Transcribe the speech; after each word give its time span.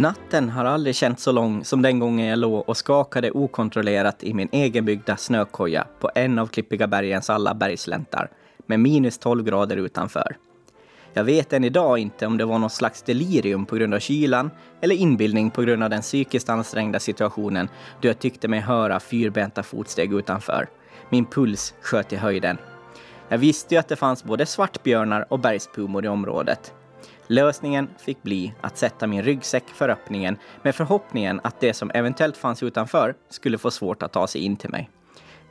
Natten 0.00 0.50
har 0.50 0.64
aldrig 0.64 0.94
känts 0.94 1.22
så 1.22 1.32
lång 1.32 1.64
som 1.64 1.82
den 1.82 1.98
gången 1.98 2.26
jag 2.26 2.38
låg 2.38 2.68
och 2.68 2.76
skakade 2.76 3.30
okontrollerat 3.30 4.24
i 4.24 4.34
min 4.34 4.48
egenbyggda 4.52 5.16
snökoja 5.16 5.86
på 6.00 6.10
en 6.14 6.38
av 6.38 6.46
Klippiga 6.46 6.86
bergens 6.86 7.30
alla 7.30 7.54
bergsläntar 7.54 8.30
med 8.66 8.80
minus 8.80 9.18
12 9.18 9.44
grader 9.44 9.76
utanför. 9.76 10.36
Jag 11.12 11.24
vet 11.24 11.52
än 11.52 11.64
idag 11.64 11.98
inte 11.98 12.26
om 12.26 12.36
det 12.36 12.44
var 12.44 12.58
något 12.58 12.72
slags 12.72 13.02
delirium 13.02 13.66
på 13.66 13.76
grund 13.76 13.94
av 13.94 13.98
kylan 13.98 14.50
eller 14.80 14.94
inbildning 14.94 15.50
på 15.50 15.62
grund 15.62 15.82
av 15.82 15.90
den 15.90 16.02
psykiskt 16.02 16.48
ansträngda 16.48 17.00
situationen 17.00 17.68
då 18.00 18.08
jag 18.08 18.18
tyckte 18.18 18.48
mig 18.48 18.60
höra 18.60 19.00
fyrbenta 19.00 19.62
fotsteg 19.62 20.14
utanför. 20.14 20.68
Min 21.10 21.24
puls 21.24 21.74
sköt 21.80 22.12
i 22.12 22.16
höjden. 22.16 22.58
Jag 23.28 23.38
visste 23.38 23.74
ju 23.74 23.78
att 23.78 23.88
det 23.88 23.96
fanns 23.96 24.24
både 24.24 24.46
svartbjörnar 24.46 25.26
och 25.32 25.40
bergspumor 25.40 26.04
i 26.04 26.08
området. 26.08 26.74
Lösningen 27.30 27.88
fick 27.98 28.22
bli 28.22 28.54
att 28.60 28.78
sätta 28.78 29.06
min 29.06 29.22
ryggsäck 29.22 29.68
för 29.68 29.88
öppningen 29.88 30.38
med 30.62 30.74
förhoppningen 30.74 31.40
att 31.44 31.60
det 31.60 31.74
som 31.74 31.90
eventuellt 31.94 32.36
fanns 32.36 32.62
utanför 32.62 33.14
skulle 33.28 33.58
få 33.58 33.70
svårt 33.70 34.02
att 34.02 34.12
ta 34.12 34.26
sig 34.26 34.40
in 34.40 34.56
till 34.56 34.70
mig. 34.70 34.90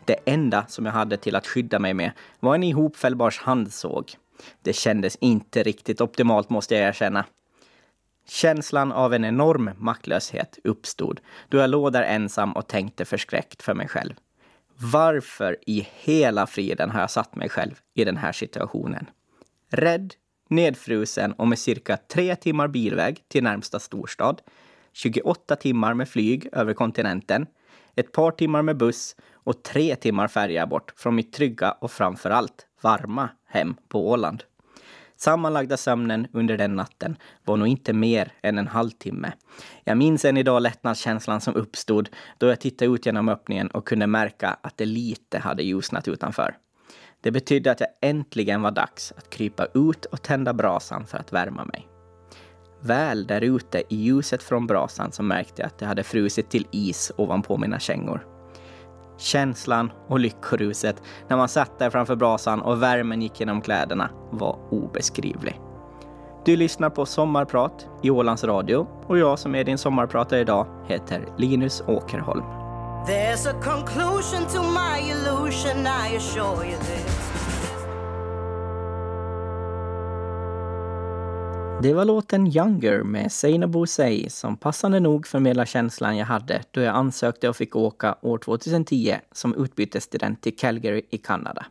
Det 0.05 0.17
enda 0.25 0.65
som 0.67 0.85
jag 0.85 0.93
hade 0.93 1.17
till 1.17 1.35
att 1.35 1.47
skydda 1.47 1.79
mig 1.79 1.93
med 1.93 2.11
var 2.39 2.55
en 2.55 2.63
ihopfällbars 2.63 3.39
handsåg. 3.39 4.11
Det 4.61 4.73
kändes 4.73 5.15
inte 5.15 5.63
riktigt 5.63 6.01
optimalt 6.01 6.49
måste 6.49 6.75
jag 6.75 6.87
erkänna. 6.87 7.25
Känslan 8.29 8.91
av 8.91 9.13
en 9.13 9.25
enorm 9.25 9.69
maktlöshet 9.77 10.59
uppstod 10.63 11.19
då 11.49 11.57
jag 11.57 11.69
låg 11.69 11.93
där 11.93 12.03
ensam 12.03 12.51
och 12.51 12.67
tänkte 12.67 13.05
förskräckt 13.05 13.63
för 13.63 13.73
mig 13.73 13.87
själv. 13.87 14.13
Varför 14.79 15.57
i 15.61 15.87
hela 15.93 16.47
friden 16.47 16.89
har 16.89 16.99
jag 16.99 17.11
satt 17.11 17.35
mig 17.35 17.49
själv 17.49 17.79
i 17.93 18.03
den 18.03 18.17
här 18.17 18.31
situationen? 18.31 19.09
Rädd, 19.69 20.13
nedfrusen 20.47 21.33
och 21.33 21.47
med 21.47 21.59
cirka 21.59 21.97
tre 21.97 22.35
timmar 22.35 22.67
bilväg 22.67 23.23
till 23.27 23.43
närmsta 23.43 23.79
storstad, 23.79 24.41
28 24.93 25.55
timmar 25.55 25.93
med 25.93 26.09
flyg 26.09 26.47
över 26.51 26.73
kontinenten, 26.73 27.47
ett 27.95 28.11
par 28.11 28.31
timmar 28.31 28.61
med 28.61 28.77
buss 28.77 29.15
och 29.33 29.63
tre 29.63 29.95
timmar 29.95 30.27
färja 30.27 30.67
bort 30.67 30.93
från 30.97 31.15
mitt 31.15 31.33
trygga 31.33 31.71
och 31.71 31.91
framför 31.91 32.29
allt 32.29 32.67
varma 32.81 33.29
hem 33.45 33.75
på 33.87 34.09
Åland. 34.09 34.43
Sammanlagda 35.19 35.77
sömnen 35.77 36.27
under 36.33 36.57
den 36.57 36.75
natten 36.75 37.17
var 37.45 37.57
nog 37.57 37.67
inte 37.67 37.93
mer 37.93 38.31
än 38.41 38.57
en 38.57 38.67
halvtimme. 38.67 39.31
Jag 39.83 39.97
minns 39.97 40.25
än 40.25 40.37
idag 40.37 40.61
lättnadskänslan 40.61 41.41
som 41.41 41.55
uppstod 41.55 42.09
då 42.37 42.47
jag 42.47 42.59
tittade 42.59 42.91
ut 42.91 43.05
genom 43.05 43.29
öppningen 43.29 43.67
och 43.67 43.87
kunde 43.87 44.07
märka 44.07 44.57
att 44.61 44.77
det 44.77 44.85
lite 44.85 45.39
hade 45.39 45.63
ljusnat 45.63 46.07
utanför. 46.07 46.55
Det 47.21 47.31
betydde 47.31 47.71
att 47.71 47.79
jag 47.79 47.89
äntligen 48.01 48.61
var 48.61 48.71
dags 48.71 49.13
att 49.17 49.29
krypa 49.29 49.65
ut 49.73 50.05
och 50.05 50.21
tända 50.21 50.53
brasan 50.53 51.05
för 51.05 51.17
att 51.17 51.33
värma 51.33 51.65
mig. 51.65 51.87
Väl 52.81 53.27
där 53.27 53.41
ute 53.41 53.83
i 53.89 53.95
ljuset 53.95 54.43
från 54.43 54.67
brasan 54.67 55.11
så 55.11 55.23
märkte 55.23 55.61
jag 55.61 55.67
att 55.67 55.79
det 55.79 55.85
hade 55.85 56.03
frusit 56.03 56.49
till 56.49 56.67
is 56.71 57.11
ovanpå 57.17 57.57
mina 57.57 57.79
kängor. 57.79 58.27
Känslan 59.17 59.91
och 60.07 60.19
lyckoruset 60.19 61.03
när 61.27 61.37
man 61.37 61.49
satt 61.49 61.79
där 61.79 61.89
framför 61.89 62.15
brasan 62.15 62.61
och 62.61 62.83
värmen 62.83 63.21
gick 63.21 63.39
genom 63.39 63.61
kläderna 63.61 64.09
var 64.31 64.59
obeskrivlig. 64.71 65.61
Du 66.45 66.55
lyssnar 66.55 66.89
på 66.89 67.05
Sommarprat 67.05 67.87
i 68.03 68.09
Ålands 68.09 68.43
Radio 68.43 68.87
och 69.07 69.17
jag 69.17 69.39
som 69.39 69.55
är 69.55 69.63
din 69.63 69.77
sommarpratare 69.77 70.39
idag 70.39 70.67
heter 70.87 71.25
Linus 71.37 71.83
Åkerholm. 71.87 72.66
There's 73.07 73.45
a 73.45 73.53
conclusion 73.53 74.45
to 74.45 74.63
my 74.63 75.11
illusion, 75.11 75.87
I 75.87 76.15
assure 76.15 76.65
you 76.65 76.77
this. 76.77 77.27
Det 81.81 81.93
var 81.93 82.05
låten 82.05 82.47
Younger 82.47 83.03
med 83.03 83.31
Seinabo 83.31 83.87
Sey 83.87 84.29
som 84.29 84.57
passande 84.57 84.99
nog 84.99 85.27
förmedlar 85.27 85.65
känslan 85.65 86.17
jag 86.17 86.25
hade 86.25 86.61
då 86.71 86.81
jag 86.81 86.95
ansökte 86.95 87.49
och 87.49 87.55
fick 87.55 87.75
åka 87.75 88.15
år 88.21 88.37
2010 88.37 89.15
som 89.31 89.55
utbytesstudent 89.55 90.41
till 90.41 90.55
Calgary 90.55 91.01
i 91.09 91.17
Kanada. 91.17 91.65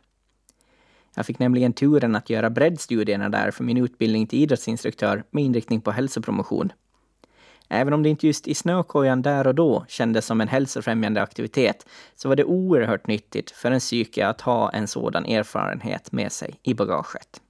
Jag 1.15 1.25
fick 1.25 1.39
nämligen 1.39 1.73
turen 1.73 2.15
att 2.15 2.29
göra 2.29 2.49
breddstudierna 2.49 3.29
där 3.29 3.51
för 3.51 3.63
min 3.63 3.77
utbildning 3.77 4.27
till 4.27 4.39
idrottsinstruktör 4.39 5.23
med 5.31 5.43
inriktning 5.43 5.81
på 5.81 5.91
hälsopromotion. 5.91 6.71
Även 7.69 7.93
om 7.93 8.03
det 8.03 8.09
inte 8.09 8.27
just 8.27 8.47
i 8.47 8.55
snökojan 8.55 9.21
där 9.21 9.47
och 9.47 9.55
då 9.55 9.85
kändes 9.87 10.25
som 10.25 10.41
en 10.41 10.47
hälsofrämjande 10.47 11.21
aktivitet 11.21 11.87
så 12.15 12.29
var 12.29 12.35
det 12.35 12.43
oerhört 12.43 13.07
nyttigt 13.07 13.51
för 13.51 13.71
en 13.71 13.79
psyke 13.79 14.27
att 14.27 14.41
ha 14.41 14.71
en 14.71 14.87
sådan 14.87 15.25
erfarenhet 15.25 16.11
med 16.11 16.31
sig 16.31 16.59
i 16.63 16.73
bagaget. 16.73 17.41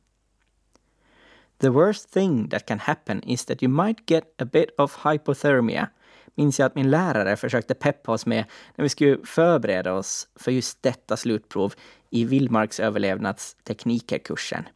The 1.59 1.69
worst 1.69 2.13
thing 2.13 2.50
that 2.50 2.66
can 2.66 2.79
happen 2.79 3.23
is 3.23 3.45
that 3.45 3.63
you 3.63 3.72
might 3.72 4.09
get 4.09 4.41
a 4.41 4.45
bit 4.45 4.69
of 4.78 5.05
hypothermia 5.05 5.89
minns 6.35 6.59
jag 6.59 6.66
att 6.66 6.75
min 6.75 6.89
lärare 6.89 7.35
försökte 7.35 7.73
peppa 7.73 8.11
oss 8.11 8.25
med 8.25 8.45
när 8.75 8.84
vi 8.84 8.89
skulle 8.89 9.17
förbereda 9.25 9.94
oss 9.94 10.28
för 10.35 10.51
just 10.51 10.84
detta 10.84 11.17
slutprov 11.17 11.73
i 12.09 12.25
vildmarksöverlevnadsteknikerkursen. 12.25 14.67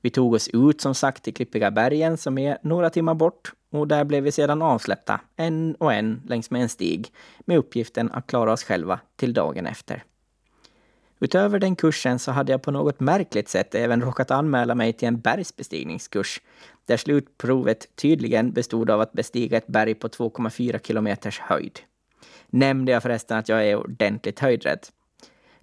Vi 0.00 0.10
tog 0.10 0.34
oss 0.34 0.48
ut 0.48 0.80
som 0.80 0.94
sagt 0.94 1.24
till 1.24 1.34
Klippiga 1.34 1.70
bergen 1.70 2.16
som 2.16 2.38
är 2.38 2.58
några 2.62 2.90
timmar 2.90 3.14
bort 3.14 3.52
och 3.70 3.88
där 3.88 4.04
blev 4.04 4.22
vi 4.22 4.32
sedan 4.32 4.62
avsläppta 4.62 5.20
en 5.36 5.74
och 5.74 5.92
en 5.92 6.22
längs 6.26 6.50
med 6.50 6.62
en 6.62 6.68
stig 6.68 7.12
med 7.40 7.58
uppgiften 7.58 8.10
att 8.12 8.26
klara 8.26 8.52
oss 8.52 8.64
själva 8.64 9.00
till 9.16 9.32
dagen 9.32 9.66
efter. 9.66 10.04
Utöver 11.20 11.58
den 11.58 11.76
kursen 11.76 12.18
så 12.18 12.32
hade 12.32 12.52
jag 12.52 12.62
på 12.62 12.70
något 12.70 13.00
märkligt 13.00 13.48
sätt 13.48 13.74
även 13.74 14.02
råkat 14.02 14.30
anmäla 14.30 14.74
mig 14.74 14.92
till 14.92 15.08
en 15.08 15.20
bergsbestigningskurs 15.20 16.40
där 16.86 16.96
slutprovet 16.96 17.96
tydligen 17.96 18.52
bestod 18.52 18.90
av 18.90 19.00
att 19.00 19.12
bestiga 19.12 19.56
ett 19.56 19.66
berg 19.66 19.94
på 19.94 20.08
2,4 20.08 20.78
kilometers 20.86 21.40
höjd. 21.40 21.80
Nämnde 22.46 22.92
jag 22.92 23.02
förresten 23.02 23.38
att 23.38 23.48
jag 23.48 23.66
är 23.66 23.76
ordentligt 23.76 24.40
höjdrädd. 24.40 24.86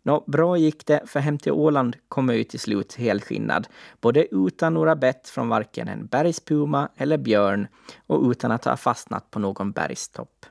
Nå, 0.05 0.23
bra 0.27 0.57
gick 0.57 0.85
det, 0.85 1.01
för 1.05 1.19
hem 1.19 1.37
till 1.37 1.51
Åland 1.51 1.95
kom 2.07 2.29
jag 2.29 2.37
ut 2.37 2.49
till 2.49 2.59
slut 2.59 2.93
helskinnad, 2.93 3.67
både 4.01 4.35
utan 4.35 4.73
några 4.73 4.95
bett 4.95 5.29
från 5.29 5.49
varken 5.49 5.87
en 5.87 6.05
bergspuma 6.05 6.89
eller 6.97 7.17
björn 7.17 7.67
och 8.07 8.29
utan 8.29 8.51
att 8.51 8.65
ha 8.65 8.77
fastnat 8.77 9.31
på 9.31 9.39
någon 9.39 9.71
bergstopp. 9.71 10.45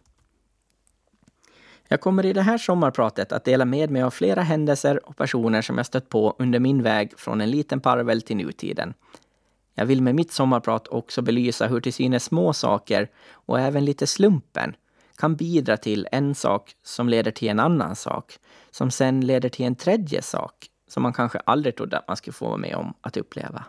Jag 1.89 2.01
kommer 2.01 2.27
i 2.27 2.33
det 2.33 2.43
här 2.43 2.59
sommarpratet 2.59 3.33
att 3.33 3.45
dela 3.45 3.65
med 3.65 3.91
mig 3.91 4.03
av 4.03 4.11
flera 4.11 4.43
händelser 4.43 5.09
och 5.09 5.17
personer 5.17 5.63
som 5.63 5.77
jag 5.77 5.87
stött 5.87 6.09
på 6.09 6.37
under 6.39 6.59
min 6.59 6.83
väg 6.83 7.19
från 7.19 7.41
en 7.41 7.51
liten 7.51 7.81
parvel 7.81 8.23
till 8.23 8.37
nutiden. 8.37 8.95
Jag 9.75 9.87
vill 9.87 10.03
med 10.03 10.15
mitt 10.15 10.33
sommarprat 10.33 10.89
också 10.89 11.23
belysa 11.23 11.67
hur 11.67 11.81
till 11.81 11.93
synes 11.93 12.25
små 12.25 12.53
saker 12.53 13.11
och 13.33 13.61
även 13.61 13.85
lite 13.85 14.07
slumpen 14.07 14.77
kan 15.19 15.37
bidra 15.37 15.77
till 15.77 16.09
en 16.13 16.35
sak 16.35 16.73
som 16.83 17.09
leder 17.09 17.31
till 17.31 17.49
en 17.49 17.61
annan 17.61 17.97
sak, 17.97 18.39
som 18.71 18.91
sen 18.91 19.21
leder 19.21 19.49
till 19.49 19.67
en 19.67 19.75
tredje 19.77 20.23
sak 20.23 20.69
som 20.89 21.03
man 21.03 21.13
kanske 21.13 21.39
aldrig 21.39 21.77
trodde 21.77 21.99
att 21.99 22.09
man 22.09 22.17
skulle 22.17 22.35
få 22.35 22.47
vara 22.47 22.57
med 22.57 22.77
om 22.77 22.95
att 23.01 23.17
uppleva. 23.17 23.65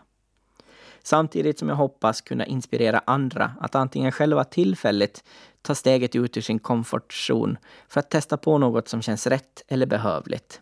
Samtidigt 1.02 1.58
som 1.58 1.68
jag 1.68 1.76
hoppas 1.76 2.20
kunna 2.20 2.46
inspirera 2.46 3.02
andra 3.06 3.52
att 3.60 3.74
antingen 3.74 4.12
själva 4.12 4.44
tillfälligt 4.44 5.24
ta 5.62 5.74
steget 5.74 6.16
ut 6.16 6.36
ur 6.36 6.40
sin 6.40 6.58
komfortzon 6.58 7.58
för 7.88 8.00
att 8.00 8.10
testa 8.10 8.36
på 8.36 8.58
något 8.58 8.88
som 8.88 9.02
känns 9.02 9.26
rätt 9.26 9.64
eller 9.68 9.86
behövligt. 9.86 10.60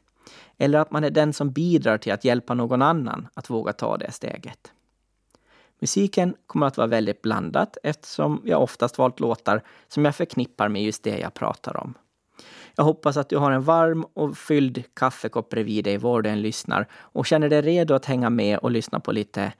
Eller 0.58 0.78
att 0.78 0.90
man 0.90 1.04
är 1.04 1.10
den 1.10 1.32
som 1.32 1.52
bidrar 1.52 1.98
till 1.98 2.12
att 2.12 2.24
hjälpa 2.24 2.54
någon 2.54 2.82
annan 2.82 3.28
att 3.34 3.50
våga 3.50 3.72
ta 3.72 3.96
det 3.96 4.12
steget. 4.12 4.72
Musiken 5.80 6.34
kommer 6.46 6.66
att 6.66 6.76
vara 6.76 6.86
väldigt 6.86 7.22
blandat 7.22 7.76
eftersom 7.82 8.42
jag 8.44 8.62
oftast 8.62 8.98
valt 8.98 9.20
låtar 9.20 9.62
som 9.88 10.04
jag 10.04 10.16
förknippar 10.16 10.68
med 10.68 10.82
just 10.82 11.02
det 11.02 11.18
jag 11.18 11.34
pratar 11.34 11.76
om. 11.76 11.94
Jag 12.76 12.84
hoppas 12.84 13.16
att 13.16 13.28
du 13.28 13.36
har 13.36 13.50
en 13.50 13.62
varm 13.62 14.04
och 14.14 14.38
fylld 14.38 14.84
kaffekopp 14.94 15.48
bredvid 15.48 15.84
dig 15.84 15.98
var 15.98 16.22
du 16.22 16.30
än 16.30 16.42
lyssnar 16.42 16.88
och 16.92 17.26
känner 17.26 17.48
dig 17.48 17.62
redo 17.62 17.94
att 17.94 18.04
hänga 18.04 18.30
med 18.30 18.58
och 18.58 18.70
lyssna 18.70 19.00
på 19.00 19.12
lite 19.12 19.52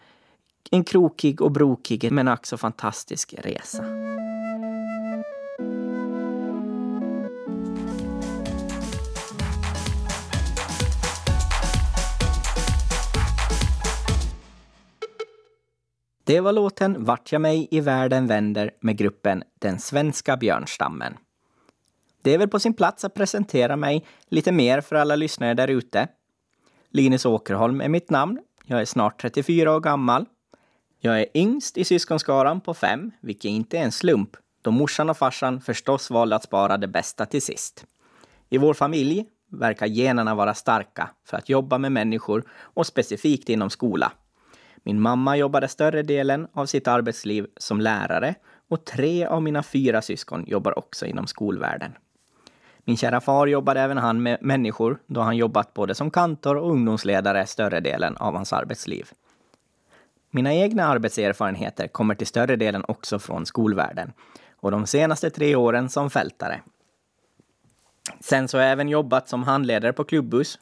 en 0.71 0.85
krokig 0.85 1.43
och 1.43 1.53
brokig 1.53 2.13
men 2.13 2.29
också 2.29 2.57
fantastisk 2.57 3.35
resa. 3.39 3.85
Det 16.27 16.41
var 16.41 16.53
låten 16.53 17.05
Vart 17.05 17.33
jag 17.33 17.41
mig 17.41 17.69
i 17.71 17.81
världen 17.81 18.27
vänder 18.27 18.71
med 18.81 18.97
gruppen 18.97 19.43
Den 19.59 19.79
svenska 19.79 20.37
björnstammen. 20.37 21.17
Det 22.23 22.35
är 22.35 22.39
väl 22.39 22.49
på 22.49 22.59
sin 22.59 22.75
plats 22.75 23.05
att 23.05 23.15
presentera 23.15 23.77
mig 23.77 24.07
lite 24.29 24.53
mer 24.53 24.81
för 24.81 24.97
alla 24.97 25.17
lyssnare 25.17 25.55
där 25.55 25.69
ute. 25.69 26.09
Linus 26.91 27.27
Åkerholm 27.27 27.81
är 27.81 27.89
mitt 27.89 28.11
namn. 28.11 28.39
Jag 28.65 28.81
är 28.81 28.85
snart 28.85 29.21
34 29.21 29.77
år 29.77 29.81
gammal. 29.81 30.27
Jag 31.01 31.21
är 31.21 31.27
yngst 31.35 31.79
i 31.79 31.85
syskonskaran 31.85 32.61
på 32.61 32.75
fem, 32.75 33.11
vilket 33.21 33.49
inte 33.49 33.79
är 33.79 33.83
en 33.83 33.93
slump 33.93 34.37
då 34.63 34.71
morsan 34.71 35.11
och 35.11 35.17
farsan 35.17 35.61
förstås 35.61 36.11
valde 36.11 36.37
att 36.37 36.45
spara 36.45 36.77
det 36.77 36.89
bästa 36.89 37.27
till 37.27 37.43
sist. 37.43 37.85
I 38.49 38.59
vår 38.59 38.75
familj 38.75 39.25
verkar 39.51 39.87
generna 39.87 40.35
vara 40.35 40.55
starka 40.55 41.11
för 41.27 41.37
att 41.37 41.49
jobba 41.49 41.79
med 41.79 41.93
människor 41.93 42.45
och 42.51 42.87
specifikt 42.87 43.49
inom 43.49 43.71
skola. 43.71 44.13
Min 44.87 45.01
mamma 45.01 45.37
jobbade 45.37 45.69
större 45.69 46.03
delen 46.03 46.49
av 46.53 46.67
sitt 46.67 46.89
arbetsliv 46.89 47.47
som 47.57 47.81
lärare 47.81 48.35
och 48.69 48.85
tre 48.85 49.27
av 49.27 49.43
mina 49.43 49.63
fyra 49.63 50.03
syskon 50.03 50.45
jobbar 50.47 50.79
också 50.79 51.07
inom 51.07 51.27
skolvärlden. 51.27 51.93
Min 52.85 52.97
kära 52.97 53.21
far 53.21 53.47
jobbade 53.47 53.81
även 53.81 53.99
han 53.99 54.23
med 54.23 54.39
människor 54.41 54.99
då 55.07 55.21
han 55.21 55.37
jobbat 55.37 55.75
både 55.75 55.95
som 55.95 56.11
kantor 56.11 56.57
och 56.57 56.71
ungdomsledare 56.71 57.47
större 57.47 57.81
delen 57.81 58.17
av 58.17 58.35
hans 58.35 58.53
arbetsliv. 58.53 59.11
Mina 60.31 60.55
egna 60.55 60.87
arbetserfarenheter 60.87 61.89
kommer 61.89 62.15
till 62.15 62.27
större 62.27 62.57
delen 62.57 62.85
också 62.89 63.19
från 63.19 63.47
skolvärlden 63.47 64.13
och 64.57 64.71
de 64.71 64.87
senaste 64.87 65.31
tre 65.31 65.57
åren 65.57 65.89
som 65.89 66.11
fältare. 66.11 66.61
Sen 68.21 68.49
så 68.49 68.59
har 68.59 68.63
jag 68.63 68.73
även 68.73 68.89
jobbat 68.89 69.29
som 69.29 69.43
handledare 69.43 69.93
på 69.93 70.05
klubbuss, 70.05 70.59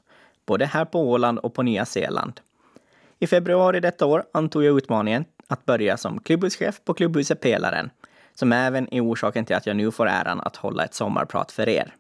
både 0.47 0.67
här 0.67 0.85
på 0.85 1.11
Åland 1.11 1.39
och 1.39 1.55
på 1.55 1.63
Nya 1.63 1.85
Zeeland. 1.85 2.41
I 3.23 3.27
februari 3.27 3.81
detta 3.81 4.07
år 4.07 4.25
antog 4.33 4.65
jag 4.65 4.77
utmaningen 4.77 5.25
att 5.47 5.65
börja 5.65 5.97
som 5.97 6.21
klubbhuschef 6.21 6.81
på 6.85 6.95
klubbhuset 6.95 7.41
Pelaren, 7.41 7.91
som 8.35 8.53
även 8.53 8.95
är 8.95 9.05
orsaken 9.05 9.45
till 9.45 9.57
att 9.57 9.67
jag 9.67 9.77
nu 9.77 9.91
får 9.91 10.09
äran 10.09 10.41
att 10.41 10.57
hålla 10.57 10.85
ett 10.85 10.95
sommarprat 10.95 11.53
för 11.53 11.69
er. 11.69 11.95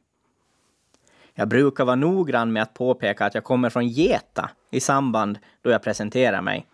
Jag 1.35 1.49
brukar 1.49 1.85
vara 1.85 1.97
noggrann 1.97 2.53
med 2.53 2.63
att 2.63 2.75
påpeka 2.75 3.27
att 3.27 3.35
jag 3.35 3.45
kommer 3.45 3.71
från 3.71 3.89
Geta 3.89 4.51
i 4.71 4.81
samband 4.81 5.39
då 5.61 5.71
jag 5.71 5.83
presenterar 5.83 6.43
mig. 6.43 6.67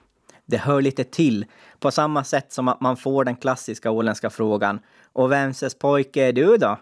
Det 0.47 0.57
hör 0.57 0.83
lite 0.83 1.05
till, 1.05 1.47
på 1.79 1.91
samma 1.91 2.25
sätt 2.25 2.53
som 2.53 2.69
att 2.69 2.81
man 2.81 2.97
får 2.97 3.25
den 3.25 3.37
klassiska 3.37 3.91
åländska 3.91 4.31
frågan 4.31 4.81
Och 5.13 5.33
vemses 5.33 5.79
pojke 5.79 6.29
är 6.29 6.33
du 6.33 6.57
då? 6.57 6.79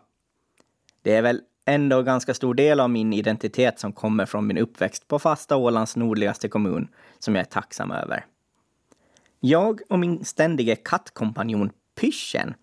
Det 1.02 1.16
är 1.16 1.22
väl 1.22 1.40
ändå 1.66 2.02
ganska 2.02 2.34
stor 2.34 2.54
del 2.54 2.80
av 2.80 2.90
min 2.90 3.12
identitet 3.12 3.78
som 3.80 3.92
kommer 3.92 4.26
från 4.26 4.46
min 4.46 4.58
uppväxt 4.58 5.08
på 5.08 5.18
fasta 5.18 5.56
Ålands 5.56 5.96
nordligaste 5.96 6.48
kommun, 6.48 6.88
som 7.18 7.34
jag 7.34 7.40
är 7.40 7.50
tacksam 7.50 7.90
över. 7.90 8.24
Jag 9.40 9.80
och 9.88 9.98
min 9.98 10.24
ständige 10.24 10.76
kattkompanjon 10.76 11.70
Pyschen 12.00 12.54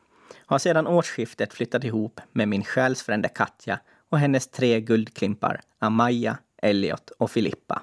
har 0.45 0.59
sedan 0.59 0.87
årsskiftet 0.87 1.53
flyttat 1.53 1.83
ihop 1.83 2.21
med 2.31 2.47
min 2.47 2.63
själsfrände 2.63 3.29
Katja 3.29 3.79
och 4.09 4.19
hennes 4.19 4.47
tre 4.47 4.81
guldklimpar 4.81 5.61
Amaya, 5.79 6.37
Elliot 6.61 7.09
och 7.09 7.31
Filippa. 7.31 7.81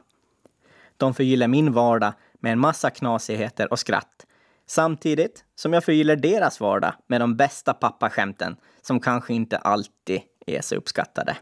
De 0.97 1.15
förgyller 1.15 1.49
min 1.49 1.73
vardag 1.73 2.13
med 2.41 2.53
en 2.53 2.59
massa 2.59 2.91
knasigheter 2.91 3.73
och 3.73 3.79
skratt 3.79 4.27
samtidigt 4.67 5.45
som 5.55 5.73
jag 5.73 5.85
förgyller 5.85 6.17
deras 6.17 6.61
vardag 6.61 6.93
med 7.07 7.21
de 7.21 7.37
bästa 7.37 7.75
pappaskämten 7.75 8.57
som 8.83 9.01
kanske 9.01 9.35
inte 9.35 9.59
alltid 9.59 10.21
är 10.47 10.61
så 10.61 10.75
uppskattade. 10.75 11.37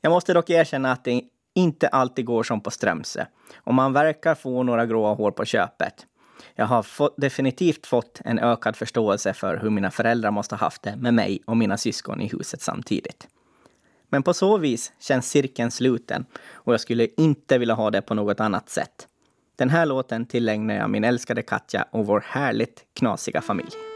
Jag 0.00 0.10
måste 0.10 0.34
dock 0.34 0.50
erkänna 0.50 0.92
att 0.92 1.04
det 1.04 1.22
inte 1.54 1.88
alltid 1.88 2.24
går 2.24 2.42
som 2.42 2.60
på 2.60 2.70
Strömse 2.70 3.26
och 3.56 3.74
man 3.74 3.92
verkar 3.92 4.34
få 4.34 4.62
några 4.62 4.86
gråa 4.86 5.14
hår 5.14 5.30
på 5.30 5.44
köpet. 5.44 6.06
Jag 6.54 6.66
har 6.66 6.82
fått, 6.82 7.14
definitivt 7.16 7.86
fått 7.86 8.20
en 8.24 8.38
ökad 8.38 8.76
förståelse 8.76 9.32
för 9.32 9.56
hur 9.56 9.70
mina 9.70 9.90
föräldrar 9.90 10.30
måste 10.30 10.54
ha 10.54 10.60
haft 10.60 10.82
det 10.82 10.96
med 10.96 11.14
mig 11.14 11.42
och 11.46 11.56
mina 11.56 11.76
syskon 11.76 12.20
i 12.20 12.28
huset 12.28 12.60
samtidigt. 12.60 13.28
Men 14.08 14.22
på 14.22 14.34
så 14.34 14.58
vis 14.58 14.92
känns 15.00 15.30
cirkeln 15.30 15.70
sluten 15.70 16.26
och 16.52 16.72
jag 16.72 16.80
skulle 16.80 17.08
inte 17.16 17.58
vilja 17.58 17.74
ha 17.74 17.90
det 17.90 18.02
på 18.02 18.14
något 18.14 18.40
annat 18.40 18.68
sätt. 18.68 19.08
Den 19.56 19.70
här 19.70 19.86
låten 19.86 20.26
tillägnar 20.26 20.74
jag 20.74 20.90
min 20.90 21.04
älskade 21.04 21.42
Katja 21.42 21.86
och 21.90 22.06
vår 22.06 22.24
härligt 22.26 22.84
knasiga 22.94 23.40
familj. 23.40 23.93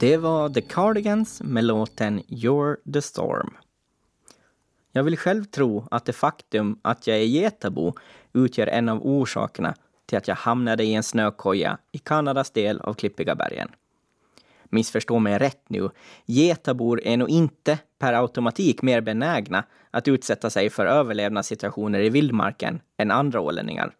Det 0.00 0.16
var 0.16 0.48
The 0.48 0.60
Cardigans 0.60 1.42
med 1.44 1.64
låten 1.64 2.20
You're 2.20 2.92
the 2.92 3.02
Storm. 3.02 3.56
Jag 4.92 5.02
vill 5.02 5.16
själv 5.16 5.44
tro 5.44 5.86
att 5.90 6.04
det 6.04 6.12
faktum 6.12 6.78
att 6.82 7.06
jag 7.06 7.16
är 7.16 7.24
getabo 7.24 7.94
utgör 8.32 8.66
en 8.66 8.88
av 8.88 9.06
orsakerna 9.06 9.74
till 10.06 10.18
att 10.18 10.28
jag 10.28 10.34
hamnade 10.34 10.84
i 10.84 10.94
en 10.94 11.02
snökoja 11.02 11.78
i 11.92 11.98
Kanadas 11.98 12.50
del 12.50 12.80
av 12.80 12.94
Klippiga 12.94 13.34
bergen. 13.34 13.68
Missförstå 14.64 15.18
mig 15.18 15.38
rätt 15.38 15.64
nu. 15.68 15.90
Getabor 16.26 17.00
är 17.04 17.16
nog 17.16 17.28
inte 17.28 17.78
per 17.98 18.12
automatik 18.12 18.82
mer 18.82 19.00
benägna 19.00 19.64
att 19.90 20.08
utsätta 20.08 20.50
sig 20.50 20.70
för 20.70 20.86
överlevnadssituationer 20.86 22.00
i 22.00 22.10
vildmarken 22.10 22.80
än 22.96 23.10
andra 23.10 23.40
ålänningar. 23.40 23.94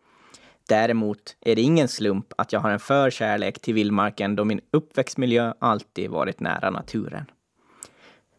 Däremot 0.71 1.37
är 1.41 1.57
det 1.57 1.63
ingen 1.63 1.89
slump 1.89 2.33
att 2.39 2.53
jag 2.53 2.61
har 2.61 2.71
en 2.71 2.79
förkärlek 2.79 3.61
till 3.61 3.75
vildmarken 3.75 4.37
då 4.37 4.45
min 4.45 4.61
uppväxtmiljö 4.71 5.53
alltid 5.59 6.11
varit 6.11 6.41
nära 6.41 6.71
naturen. 6.71 7.25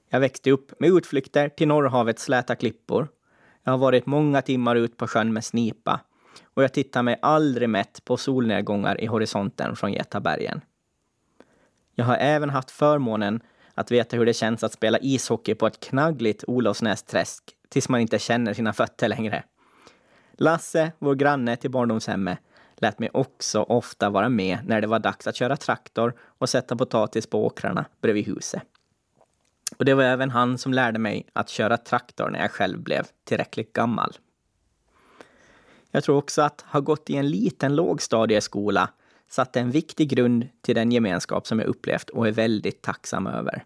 Jag 0.10 0.20
växte 0.20 0.52
upp 0.52 0.80
med 0.80 0.90
utflykter 0.90 1.50
till 1.50 1.68
Norrhavets 1.68 2.24
släta 2.24 2.56
klippor. 2.56 3.08
Jag 3.64 3.72
har 3.72 3.78
varit 3.78 4.06
många 4.06 4.42
timmar 4.42 4.76
ut 4.76 4.98
på 4.98 5.08
sjön 5.08 5.34
med 5.34 5.46
snipa 5.46 6.00
och 6.54 6.64
jag 6.64 6.74
tittar 6.74 7.04
mig 7.04 7.20
aldrig 7.22 7.70
mätt 7.70 8.06
på 8.06 8.18
solnedgångar 8.18 9.02
i 9.02 9.06
horisonten 9.06 9.76
från 9.76 9.94
Getabergen. 9.94 10.62
Jag 11.96 12.06
har 12.06 12.18
även 12.18 12.50
haft 12.50 12.72
förmånen 12.72 13.42
att 13.74 13.92
veta 13.92 14.18
hur 14.18 14.26
det 14.26 14.34
känns 14.34 14.64
att 14.64 14.74
spela 14.74 15.00
ishockey 15.00 15.56
på 15.56 15.68
ett 15.68 15.80
knaggligt 15.80 16.44
Olofsnästräsk 16.48 17.44
tills 17.70 17.90
man 17.90 18.02
inte 18.02 18.20
känner 18.20 18.54
sina 18.54 18.74
fötter 18.74 19.08
längre. 19.08 19.44
Lasse, 20.42 20.92
vår 21.00 21.16
granne 21.16 21.56
till 21.56 21.72
barndomshemmet, 21.72 22.40
lät 22.76 23.00
mig 23.00 23.10
också 23.14 23.62
ofta 23.62 24.10
vara 24.10 24.30
med 24.30 24.60
när 24.66 24.82
det 24.82 24.88
var 24.88 25.00
dags 25.00 25.28
att 25.28 25.36
köra 25.36 25.58
traktor 25.58 26.14
och 26.38 26.50
sätta 26.50 26.76
potatis 26.76 27.28
på 27.28 27.46
åkrarna 27.46 27.86
bredvid 28.02 28.26
huset. 28.26 28.62
Och 29.78 29.86
det 29.86 29.94
var 29.94 30.04
även 30.04 30.30
han 30.30 30.58
som 30.58 30.74
lärde 30.74 31.00
mig 31.00 31.26
att 31.34 31.50
köra 31.50 31.78
traktor 31.78 32.30
när 32.30 32.40
jag 32.40 32.52
själv 32.52 32.80
blev 32.80 33.08
tillräckligt 33.24 33.74
gammal. 33.74 34.18
Jag 35.92 36.04
tror 36.04 36.18
också 36.18 36.42
att 36.42 36.62
ha 36.62 36.80
gått 36.80 37.10
i 37.10 37.16
en 37.16 37.30
liten 37.30 37.76
lågstadieskola 37.76 38.90
satte 39.30 39.60
en 39.60 39.72
viktig 39.72 40.10
grund 40.10 40.48
till 40.62 40.76
den 40.76 40.92
gemenskap 40.92 41.48
som 41.48 41.60
jag 41.60 41.68
upplevt 41.68 42.10
och 42.10 42.28
är 42.28 42.32
väldigt 42.32 42.82
tacksam 42.82 43.28
över. 43.28 43.66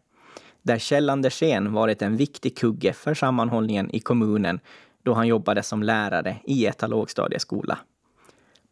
Där 0.61 0.77
Kjell 0.77 1.09
Andersén 1.09 1.73
varit 1.73 2.01
en 2.01 2.17
viktig 2.17 2.57
kugge 2.57 2.93
för 2.93 3.13
sammanhållningen 3.13 3.95
i 3.95 3.99
kommunen 3.99 4.59
då 5.05 5.13
han 5.13 5.27
jobbade 5.27 5.63
som 5.63 5.83
lärare 5.83 6.37
i 6.43 6.65
Eta 6.65 6.87
lågstadieskola. 6.87 7.77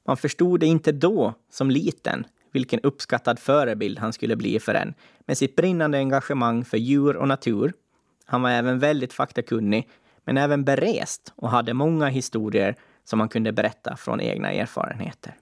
Man 0.08 0.18
förstod 0.18 0.60
det 0.60 0.66
inte 0.66 0.92
då, 0.92 1.34
som 1.52 1.72
liten, 1.72 2.26
vilken 2.52 2.80
uppskattad 2.80 3.40
förebild 3.40 4.00
han 4.00 4.14
skulle 4.14 4.36
bli 4.36 4.60
för 4.60 4.74
en 4.74 4.94
med 5.26 5.38
sitt 5.38 5.56
brinnande 5.56 5.98
engagemang 5.98 6.66
för 6.66 6.78
djur 6.78 7.16
och 7.16 7.28
natur. 7.28 7.74
Han 8.26 8.42
var 8.42 8.50
även 8.50 8.80
väldigt 8.80 9.14
faktakunnig, 9.14 9.90
men 10.26 10.38
även 10.38 10.64
berest 10.64 11.34
och 11.36 11.50
hade 11.50 11.74
många 11.74 12.08
historier 12.08 12.76
som 13.04 13.20
han 13.20 13.30
kunde 13.30 13.52
berätta 13.52 13.96
från 13.96 14.22
egna 14.22 14.52
erfarenheter. 14.52 15.36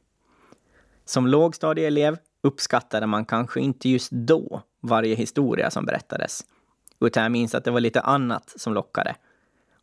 Som 1.05 1.27
lågstadieelev 1.27 2.17
uppskattade 2.43 3.07
man 3.07 3.25
kanske 3.25 3.59
inte 3.59 3.89
just 3.89 4.11
då 4.11 4.61
varje 4.81 5.15
historia 5.15 5.69
som 5.71 5.85
berättades, 5.85 6.41
utan 6.99 7.23
jag 7.23 7.31
minns 7.31 7.55
att 7.55 7.63
det 7.63 7.71
var 7.71 7.79
lite 7.79 8.01
annat 8.01 8.53
som 8.55 8.73
lockade. 8.73 9.15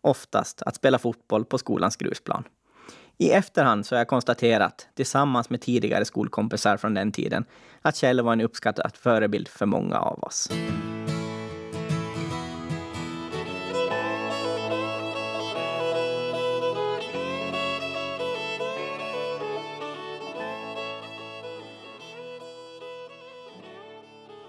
Oftast 0.01 0.63
att 0.63 0.77
spela 0.77 0.99
fotboll 0.99 1.45
på 1.45 1.59
skolans 1.59 1.97
grusplan. 1.97 2.45
I 3.19 3.31
efterhand 3.31 3.87
så 3.87 3.95
har 3.95 4.01
jag 4.01 4.09
konstaterat, 4.09 4.89
tillsammans 4.95 5.51
med 5.51 5.61
tidigare 5.61 6.05
skolkompisar 6.05 6.77
från 6.77 6.95
den 6.95 7.13
tiden, 7.13 7.45
att 7.83 7.97
Kjell 7.97 8.21
var 8.21 8.33
en 8.33 8.41
uppskattad 8.41 8.97
förebild 8.97 9.49
för 9.49 9.67
många 9.67 9.97
av 9.99 10.25
oss. 10.25 10.51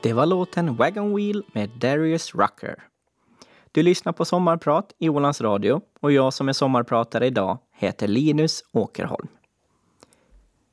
Det 0.01 0.13
var 0.13 0.25
låten 0.25 0.75
Wagon 0.75 1.15
Wheel 1.15 1.43
med 1.53 1.69
Darius 1.69 2.35
Rucker. 2.35 2.83
Du 3.71 3.83
lyssnar 3.83 4.13
på 4.13 4.25
Sommarprat 4.25 4.93
i 4.99 5.09
Ålands 5.09 5.41
Radio 5.41 5.81
och 5.99 6.11
jag 6.11 6.33
som 6.33 6.49
är 6.49 6.53
sommarpratare 6.53 7.27
idag 7.27 7.57
heter 7.73 8.07
Linus 8.07 8.63
Åkerholm. 8.71 9.27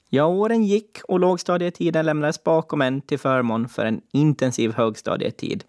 Ja, 0.08 0.24
åren 0.24 0.64
gick 0.64 0.98
och 1.08 1.20
lågstadietiden 1.20 2.06
lämnades 2.06 2.44
bakom 2.44 2.82
en 2.82 3.00
till 3.00 3.18
förmån 3.18 3.68
för 3.68 3.84
en 3.84 4.00
intensiv 4.12 4.72
högstadietid 4.72 5.64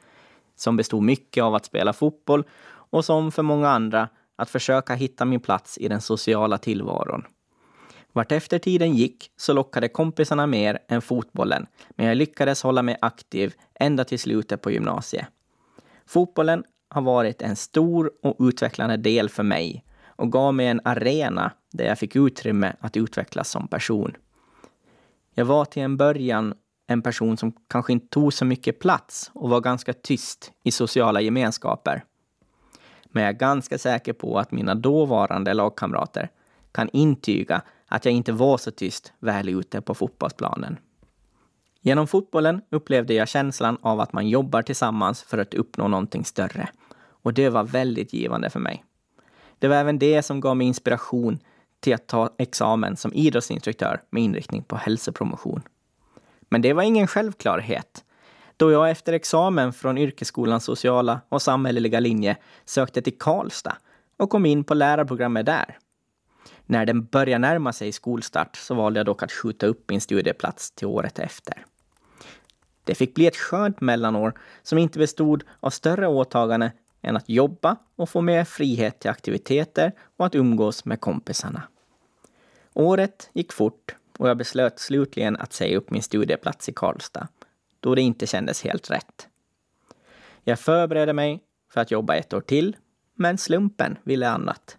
som 0.55 0.77
bestod 0.77 1.03
mycket 1.03 1.43
av 1.43 1.55
att 1.55 1.65
spela 1.65 1.93
fotboll 1.93 2.43
och 2.67 3.05
som 3.05 3.31
för 3.31 3.43
många 3.43 3.69
andra 3.69 4.09
att 4.35 4.49
försöka 4.49 4.93
hitta 4.93 5.25
min 5.25 5.39
plats 5.39 5.77
i 5.77 5.87
den 5.87 6.01
sociala 6.01 6.57
tillvaron. 6.57 7.23
Vartefter 8.13 8.59
tiden 8.59 8.95
gick 8.95 9.31
så 9.37 9.53
lockade 9.53 9.87
kompisarna 9.87 10.47
mer 10.47 10.79
än 10.87 11.01
fotbollen, 11.01 11.65
men 11.89 12.05
jag 12.05 12.17
lyckades 12.17 12.63
hålla 12.63 12.81
mig 12.81 12.97
aktiv 13.01 13.53
ända 13.73 14.03
till 14.03 14.19
slutet 14.19 14.61
på 14.61 14.71
gymnasiet. 14.71 15.25
Fotbollen 16.05 16.63
har 16.89 17.01
varit 17.01 17.41
en 17.41 17.55
stor 17.55 18.11
och 18.23 18.35
utvecklande 18.39 18.97
del 18.97 19.29
för 19.29 19.43
mig 19.43 19.85
och 20.05 20.31
gav 20.31 20.53
mig 20.53 20.67
en 20.67 20.81
arena 20.83 21.51
där 21.71 21.85
jag 21.85 21.99
fick 21.99 22.15
utrymme 22.15 22.73
att 22.79 22.97
utvecklas 22.97 23.49
som 23.49 23.67
person. 23.67 24.15
Jag 25.33 25.45
var 25.45 25.65
till 25.65 25.83
en 25.83 25.97
början 25.97 26.53
en 26.87 27.01
person 27.01 27.37
som 27.37 27.53
kanske 27.67 27.93
inte 27.93 28.07
tog 28.07 28.33
så 28.33 28.45
mycket 28.45 28.79
plats 28.79 29.31
och 29.33 29.49
var 29.49 29.61
ganska 29.61 29.93
tyst 29.93 30.51
i 30.63 30.71
sociala 30.71 31.21
gemenskaper. 31.21 32.03
Men 33.05 33.23
jag 33.23 33.29
är 33.29 33.39
ganska 33.39 33.77
säker 33.77 34.13
på 34.13 34.39
att 34.39 34.51
mina 34.51 34.75
dåvarande 34.75 35.53
lagkamrater 35.53 36.29
kan 36.71 36.89
intyga 36.93 37.61
att 37.87 38.05
jag 38.05 38.13
inte 38.13 38.31
var 38.31 38.57
så 38.57 38.71
tyst 38.71 39.13
väl 39.19 39.49
ute 39.49 39.81
på 39.81 39.93
fotbollsplanen. 39.93 40.77
Genom 41.87 42.07
fotbollen 42.07 42.61
upplevde 42.69 43.13
jag 43.13 43.27
känslan 43.27 43.77
av 43.81 43.99
att 43.99 44.13
man 44.13 44.29
jobbar 44.29 44.61
tillsammans 44.61 45.23
för 45.23 45.37
att 45.37 45.53
uppnå 45.53 45.87
någonting 45.87 46.25
större. 46.25 46.69
Och 46.97 47.33
det 47.33 47.49
var 47.49 47.63
väldigt 47.63 48.13
givande 48.13 48.49
för 48.49 48.59
mig. 48.59 48.83
Det 49.59 49.67
var 49.67 49.75
även 49.75 49.99
det 49.99 50.23
som 50.23 50.39
gav 50.39 50.57
mig 50.57 50.67
inspiration 50.67 51.39
till 51.79 51.93
att 51.93 52.07
ta 52.07 52.29
examen 52.37 52.97
som 52.97 53.13
idrottsinstruktör 53.13 54.01
med 54.09 54.23
inriktning 54.23 54.63
på 54.63 54.75
hälsopromotion. 54.75 55.61
Men 56.49 56.61
det 56.61 56.73
var 56.73 56.83
ingen 56.83 57.07
självklarhet. 57.07 58.03
Då 58.57 58.71
jag 58.71 58.89
efter 58.89 59.13
examen 59.13 59.73
från 59.73 59.97
yrkesskolans 59.97 60.63
sociala 60.63 61.21
och 61.29 61.41
samhälleliga 61.41 61.99
linje 61.99 62.37
sökte 62.65 63.01
till 63.01 63.17
Karlstad 63.17 63.77
och 64.17 64.29
kom 64.29 64.45
in 64.45 64.63
på 64.63 64.73
lärarprogrammet 64.73 65.45
där. 65.45 65.77
När 66.65 66.85
den 66.85 67.05
började 67.05 67.47
närma 67.47 67.73
sig 67.73 67.91
skolstart 67.91 68.55
så 68.55 68.75
valde 68.75 68.99
jag 68.99 69.05
dock 69.05 69.23
att 69.23 69.31
skjuta 69.31 69.65
upp 69.67 69.89
min 69.89 70.01
studieplats 70.01 70.71
till 70.71 70.87
året 70.87 71.19
efter. 71.19 71.66
Det 72.87 72.95
fick 72.95 73.13
bli 73.13 73.27
ett 73.27 73.35
skönt 73.35 73.81
mellanår 73.81 74.33
som 74.63 74.77
inte 74.77 74.99
bestod 74.99 75.43
av 75.59 75.69
större 75.69 76.07
åtaganden 76.07 76.69
än 77.01 77.17
att 77.17 77.29
jobba 77.29 77.75
och 77.95 78.09
få 78.09 78.21
mer 78.21 78.43
frihet 78.43 78.99
till 78.99 79.09
aktiviteter 79.09 79.91
och 80.17 80.25
att 80.25 80.35
umgås 80.35 80.85
med 80.85 81.01
kompisarna. 81.01 81.63
Året 82.73 83.29
gick 83.33 83.53
fort 83.53 83.95
och 84.17 84.29
jag 84.29 84.37
beslöt 84.37 84.79
slutligen 84.79 85.37
att 85.37 85.53
säga 85.53 85.77
upp 85.77 85.89
min 85.89 86.03
studieplats 86.03 86.69
i 86.69 86.73
Karlstad, 86.73 87.27
då 87.79 87.95
det 87.95 88.01
inte 88.01 88.27
kändes 88.27 88.63
helt 88.63 88.91
rätt. 88.91 89.27
Jag 90.43 90.59
förberedde 90.59 91.13
mig 91.13 91.43
för 91.73 91.81
att 91.81 91.91
jobba 91.91 92.15
ett 92.15 92.33
år 92.33 92.41
till, 92.41 92.75
men 93.15 93.37
slumpen 93.37 93.97
ville 94.03 94.29
annat. 94.29 94.77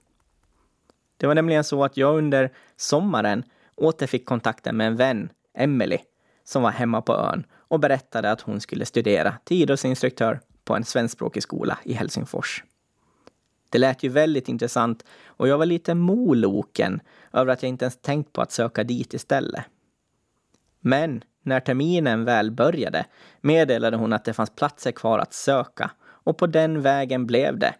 Det 1.16 1.26
var 1.26 1.34
nämligen 1.34 1.64
så 1.64 1.84
att 1.84 1.96
jag 1.96 2.18
under 2.18 2.52
sommaren 2.76 3.42
återfick 3.74 4.26
kontakten 4.26 4.76
med 4.76 4.86
en 4.86 4.96
vän, 4.96 5.30
Emily, 5.54 5.98
som 6.44 6.62
var 6.62 6.70
hemma 6.70 7.02
på 7.02 7.14
ön 7.14 7.44
och 7.68 7.80
berättade 7.80 8.30
att 8.30 8.40
hon 8.40 8.60
skulle 8.60 8.87
studera 8.87 9.34
till 9.44 9.62
idrottsinstruktör 9.62 10.40
på 10.64 10.76
en 10.76 10.84
svenskspråkig 10.84 11.42
skola 11.42 11.78
i 11.84 11.92
Helsingfors. 11.92 12.64
Det 13.70 13.78
lät 13.78 14.02
ju 14.02 14.08
väldigt 14.08 14.48
intressant 14.48 15.04
och 15.26 15.48
jag 15.48 15.58
var 15.58 15.66
lite 15.66 15.94
moloken 15.94 17.00
över 17.32 17.52
att 17.52 17.62
jag 17.62 17.68
inte 17.68 17.84
ens 17.84 17.96
tänkt 18.00 18.32
på 18.32 18.40
att 18.40 18.52
söka 18.52 18.84
dit 18.84 19.14
istället. 19.14 19.64
Men 20.80 21.25
när 21.42 21.60
terminen 21.60 22.25
väl 22.25 22.50
började 22.50 23.04
meddelade 23.40 23.96
hon 23.96 24.12
att 24.12 24.25
det 24.25 24.32
fanns 24.32 24.50
platser 24.50 24.92
kvar 24.92 25.18
att 25.18 25.32
söka 25.32 25.90
och 26.00 26.38
på 26.38 26.46
den 26.46 26.82
vägen 26.82 27.26
blev 27.26 27.58
det. 27.58 27.75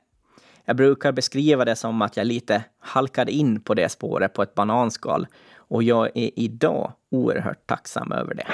Jag 0.65 0.77
brukar 0.77 1.13
beskriva 1.13 1.65
det 1.65 1.77
som 1.77 2.03
att 2.03 2.17
jag 2.17 2.27
lite 2.27 2.65
halkade 2.79 3.33
in 3.33 3.61
på 3.61 3.75
det 3.75 3.89
spåret 3.89 4.33
på 4.33 4.43
ett 4.43 4.55
bananskal 4.55 5.27
och 5.55 5.83
jag 5.83 6.07
är 6.15 6.31
idag 6.39 6.93
oerhört 7.11 7.67
tacksam 7.67 8.13
över 8.13 8.35
det. 8.35 8.47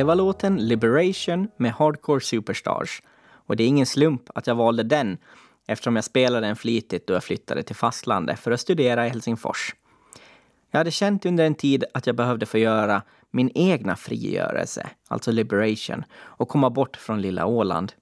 Det 0.00 0.04
var 0.04 0.14
låten 0.14 0.56
Liberation 0.56 1.48
med 1.56 1.72
Hardcore 1.72 2.20
Superstars. 2.20 3.02
Och 3.46 3.56
det 3.56 3.64
är 3.64 3.68
ingen 3.68 3.86
slump 3.86 4.22
att 4.34 4.46
jag 4.46 4.54
valde 4.54 4.82
den 4.82 5.18
eftersom 5.66 5.96
jag 5.96 6.04
spelade 6.04 6.46
den 6.46 6.56
flitigt 6.56 7.06
då 7.06 7.14
jag 7.14 7.24
flyttade 7.24 7.62
till 7.62 7.76
fastlandet 7.76 8.38
för 8.38 8.50
att 8.50 8.60
studera 8.60 9.06
i 9.06 9.08
Helsingfors. 9.08 9.74
Jag 10.70 10.78
hade 10.78 10.90
känt 10.90 11.26
under 11.26 11.44
en 11.44 11.54
tid 11.54 11.84
att 11.94 12.06
jag 12.06 12.16
behövde 12.16 12.46
få 12.46 12.58
göra 12.58 13.02
min 13.30 13.50
egna 13.54 13.96
frigörelse, 13.96 14.90
alltså 15.08 15.32
liberation, 15.32 16.04
och 16.12 16.48
komma 16.48 16.70
bort 16.70 16.96
från 16.96 17.22
lilla 17.22 17.46
Åland. 17.46 17.92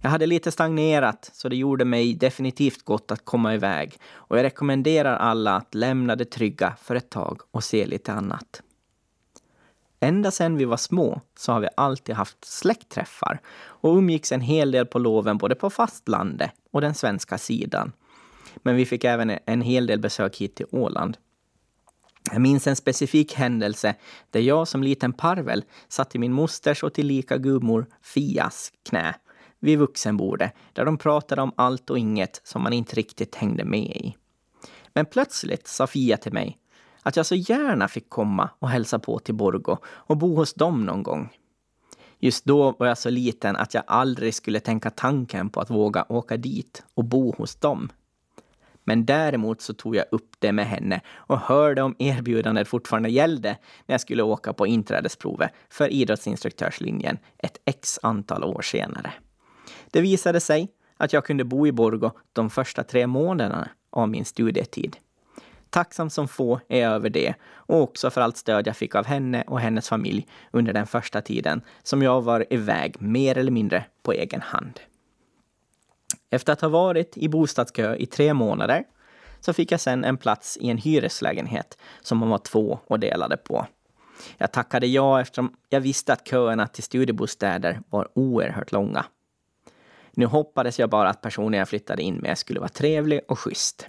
Jag 0.00 0.10
hade 0.10 0.26
lite 0.26 0.52
stagnerat, 0.52 1.30
så 1.32 1.48
det 1.48 1.56
gjorde 1.56 1.84
mig 1.84 2.14
definitivt 2.14 2.84
gott 2.84 3.10
att 3.10 3.24
komma 3.24 3.54
iväg. 3.54 3.96
Och 4.12 4.38
jag 4.38 4.42
rekommenderar 4.42 5.16
alla 5.16 5.56
att 5.56 5.74
lämna 5.74 6.16
det 6.16 6.24
trygga 6.24 6.76
för 6.82 6.94
ett 6.94 7.10
tag 7.10 7.40
och 7.50 7.64
se 7.64 7.86
lite 7.86 8.12
annat. 8.12 8.62
Ända 10.00 10.30
sedan 10.30 10.56
vi 10.56 10.64
var 10.64 10.76
små 10.76 11.20
så 11.36 11.52
har 11.52 11.60
vi 11.60 11.68
alltid 11.76 12.14
haft 12.14 12.44
släktträffar 12.44 13.40
och 13.60 13.96
umgicks 13.96 14.32
en 14.32 14.40
hel 14.40 14.70
del 14.70 14.86
på 14.86 14.98
loven 14.98 15.38
både 15.38 15.54
på 15.54 15.70
fastlandet 15.70 16.50
och 16.70 16.80
den 16.80 16.94
svenska 16.94 17.38
sidan. 17.38 17.92
Men 18.56 18.76
vi 18.76 18.86
fick 18.86 19.04
även 19.04 19.38
en 19.46 19.62
hel 19.62 19.86
del 19.86 20.00
besök 20.00 20.36
hit 20.36 20.54
till 20.54 20.66
Åland. 20.70 21.16
Jag 22.32 22.40
minns 22.40 22.66
en 22.66 22.76
specifik 22.76 23.34
händelse 23.34 23.94
där 24.30 24.40
jag 24.40 24.68
som 24.68 24.82
liten 24.82 25.12
parvel 25.12 25.64
satt 25.88 26.14
i 26.14 26.18
min 26.18 26.32
mosters 26.32 26.82
och 26.82 26.94
tillika 26.94 27.38
gudmor 27.38 27.86
Fias 28.02 28.72
knä 28.88 29.14
vid 29.60 29.78
vuxenbordet 29.78 30.52
där 30.72 30.84
de 30.84 30.98
pratade 30.98 31.42
om 31.42 31.52
allt 31.56 31.90
och 31.90 31.98
inget 31.98 32.40
som 32.44 32.62
man 32.62 32.72
inte 32.72 32.96
riktigt 32.96 33.34
hängde 33.34 33.64
med 33.64 33.96
i. 33.96 34.16
Men 34.94 35.06
plötsligt 35.06 35.66
sa 35.66 35.86
Fia 35.86 36.16
till 36.16 36.32
mig 36.32 36.59
att 37.02 37.16
jag 37.16 37.26
så 37.26 37.34
gärna 37.34 37.88
fick 37.88 38.08
komma 38.08 38.50
och 38.58 38.68
hälsa 38.68 38.98
på 38.98 39.18
till 39.18 39.34
Borgo 39.34 39.76
och 39.86 40.16
bo 40.16 40.36
hos 40.36 40.54
dem 40.54 40.86
någon 40.86 41.02
gång. 41.02 41.28
Just 42.18 42.44
då 42.44 42.74
var 42.78 42.86
jag 42.86 42.98
så 42.98 43.10
liten 43.10 43.56
att 43.56 43.74
jag 43.74 43.84
aldrig 43.86 44.34
skulle 44.34 44.60
tänka 44.60 44.90
tanken 44.90 45.50
på 45.50 45.60
att 45.60 45.70
våga 45.70 46.04
åka 46.08 46.36
dit 46.36 46.82
och 46.94 47.04
bo 47.04 47.34
hos 47.34 47.54
dem. 47.54 47.90
Men 48.84 49.06
däremot 49.06 49.60
så 49.60 49.74
tog 49.74 49.96
jag 49.96 50.04
upp 50.10 50.36
det 50.38 50.52
med 50.52 50.66
henne 50.66 51.00
och 51.14 51.38
hörde 51.38 51.82
om 51.82 51.96
erbjudandet 51.98 52.68
fortfarande 52.68 53.08
gällde 53.08 53.48
när 53.86 53.94
jag 53.94 54.00
skulle 54.00 54.22
åka 54.22 54.52
på 54.52 54.66
inträdesprovet 54.66 55.50
för 55.68 55.88
idrottsinstruktörslinjen 55.88 57.18
ett 57.38 57.58
x 57.64 57.98
antal 58.02 58.44
år 58.44 58.62
senare. 58.62 59.12
Det 59.90 60.00
visade 60.00 60.40
sig 60.40 60.68
att 60.96 61.12
jag 61.12 61.24
kunde 61.24 61.44
bo 61.44 61.66
i 61.66 61.72
Borgo 61.72 62.10
de 62.32 62.50
första 62.50 62.84
tre 62.84 63.06
månaderna 63.06 63.68
av 63.90 64.08
min 64.08 64.24
studietid. 64.24 64.96
Tacksam 65.70 66.10
som 66.10 66.28
få 66.28 66.60
är 66.68 66.80
jag 66.80 66.92
över 66.92 67.10
det 67.10 67.34
och 67.52 67.80
också 67.82 68.10
för 68.10 68.20
allt 68.20 68.36
stöd 68.36 68.66
jag 68.66 68.76
fick 68.76 68.94
av 68.94 69.06
henne 69.06 69.44
och 69.46 69.60
hennes 69.60 69.88
familj 69.88 70.26
under 70.50 70.72
den 70.72 70.86
första 70.86 71.20
tiden 71.20 71.62
som 71.82 72.02
jag 72.02 72.22
var 72.22 72.46
iväg 72.50 73.02
mer 73.02 73.38
eller 73.38 73.52
mindre 73.52 73.84
på 74.02 74.12
egen 74.12 74.40
hand. 74.42 74.80
Efter 76.30 76.52
att 76.52 76.60
ha 76.60 76.68
varit 76.68 77.16
i 77.16 77.28
bostadskö 77.28 77.96
i 77.96 78.06
tre 78.06 78.34
månader 78.34 78.84
så 79.40 79.52
fick 79.52 79.72
jag 79.72 79.80
sen 79.80 80.04
en 80.04 80.16
plats 80.16 80.58
i 80.60 80.70
en 80.70 80.78
hyreslägenhet 80.78 81.78
som 82.00 82.18
man 82.18 82.28
var 82.28 82.38
två 82.38 82.78
och 82.86 83.00
delade 83.00 83.36
på. 83.36 83.66
Jag 84.38 84.52
tackade 84.52 84.86
ja 84.86 85.20
eftersom 85.20 85.56
jag 85.68 85.80
visste 85.80 86.12
att 86.12 86.28
köerna 86.28 86.66
till 86.66 86.82
studiebostäder 86.82 87.80
var 87.90 88.08
oerhört 88.14 88.72
långa. 88.72 89.04
Nu 90.12 90.26
hoppades 90.26 90.78
jag 90.78 90.90
bara 90.90 91.08
att 91.08 91.20
personen 91.20 91.58
jag 91.58 91.68
flyttade 91.68 92.02
in 92.02 92.16
med 92.16 92.38
skulle 92.38 92.60
vara 92.60 92.68
trevlig 92.68 93.20
och 93.28 93.38
schysst. 93.38 93.88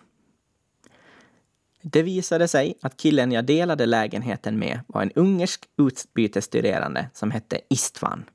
Det 1.81 2.03
visade 2.03 2.47
sig 2.47 2.73
att 2.81 2.97
killen 2.97 3.31
jag 3.31 3.45
delade 3.45 3.85
lägenheten 3.85 4.59
med 4.59 4.79
var 4.87 5.01
en 5.01 5.11
ungersk 5.11 5.65
utbytesstuderande 5.77 7.09
som 7.13 7.31
hette 7.31 7.61
Istvan. 7.69 8.25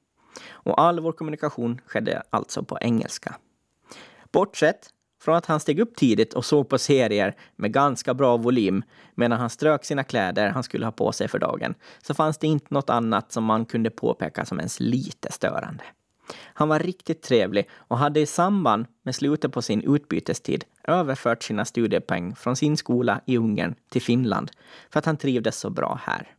Och 0.50 0.80
all 0.80 1.00
vår 1.00 1.12
kommunikation 1.12 1.80
skedde 1.86 2.22
alltså 2.30 2.62
på 2.62 2.78
engelska. 2.80 3.36
Bortsett 4.32 4.90
från 5.22 5.34
att 5.34 5.46
han 5.46 5.60
steg 5.60 5.80
upp 5.80 5.96
tidigt 5.96 6.34
och 6.34 6.44
såg 6.44 6.68
på 6.68 6.78
serier 6.78 7.34
med 7.56 7.72
ganska 7.72 8.14
bra 8.14 8.36
volym 8.36 8.82
medan 9.14 9.40
han 9.40 9.50
strök 9.50 9.84
sina 9.84 10.04
kläder 10.04 10.48
han 10.48 10.62
skulle 10.62 10.86
ha 10.86 10.92
på 10.92 11.12
sig 11.12 11.28
för 11.28 11.38
dagen, 11.38 11.74
så 12.02 12.14
fanns 12.14 12.38
det 12.38 12.46
inte 12.46 12.74
något 12.74 12.90
annat 12.90 13.32
som 13.32 13.44
man 13.44 13.64
kunde 13.64 13.90
påpeka 13.90 14.44
som 14.44 14.58
ens 14.58 14.80
lite 14.80 15.32
störande. 15.32 15.84
Han 16.34 16.68
var 16.68 16.78
riktigt 16.78 17.22
trevlig 17.22 17.68
och 17.72 17.98
hade 17.98 18.20
i 18.20 18.26
samband 18.26 18.86
med 19.02 19.14
slutet 19.14 19.52
på 19.52 19.62
sin 19.62 19.94
utbytestid 19.94 20.64
överfört 20.84 21.42
sina 21.42 21.64
studiepoäng 21.64 22.36
från 22.36 22.56
sin 22.56 22.76
skola 22.76 23.20
i 23.26 23.38
Ungern 23.38 23.74
till 23.88 24.02
Finland 24.02 24.50
för 24.90 24.98
att 24.98 25.06
han 25.06 25.16
trivdes 25.16 25.58
så 25.58 25.70
bra 25.70 26.00
här. 26.02 26.36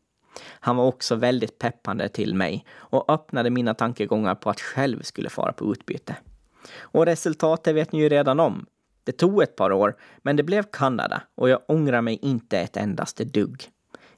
Han 0.60 0.76
var 0.76 0.86
också 0.86 1.16
väldigt 1.16 1.60
peppande 1.60 2.10
till 2.10 2.36
mig 2.36 2.66
och 2.72 3.12
öppnade 3.12 3.50
mina 3.50 3.74
tankegångar 3.74 4.36
på 4.36 4.50
att 4.50 4.62
själv 4.62 5.02
skulle 5.02 5.30
fara 5.30 5.54
på 5.54 5.72
utbyte. 5.72 6.16
Och 6.80 7.06
resultatet 7.06 7.76
vet 7.76 7.92
ni 7.92 8.00
ju 8.00 8.10
redan 8.10 8.40
om. 8.40 8.66
Det 9.04 9.12
tog 9.12 9.44
ett 9.44 9.56
par 9.56 9.72
år, 9.72 9.96
men 10.18 10.36
det 10.36 10.44
blev 10.44 10.64
Kanada 10.64 11.22
och 11.36 11.50
jag 11.50 11.62
ångrar 11.68 12.02
mig 12.02 12.20
inte 12.22 12.60
ett 12.60 12.78
endaste 12.78 13.24
dugg. 13.24 13.70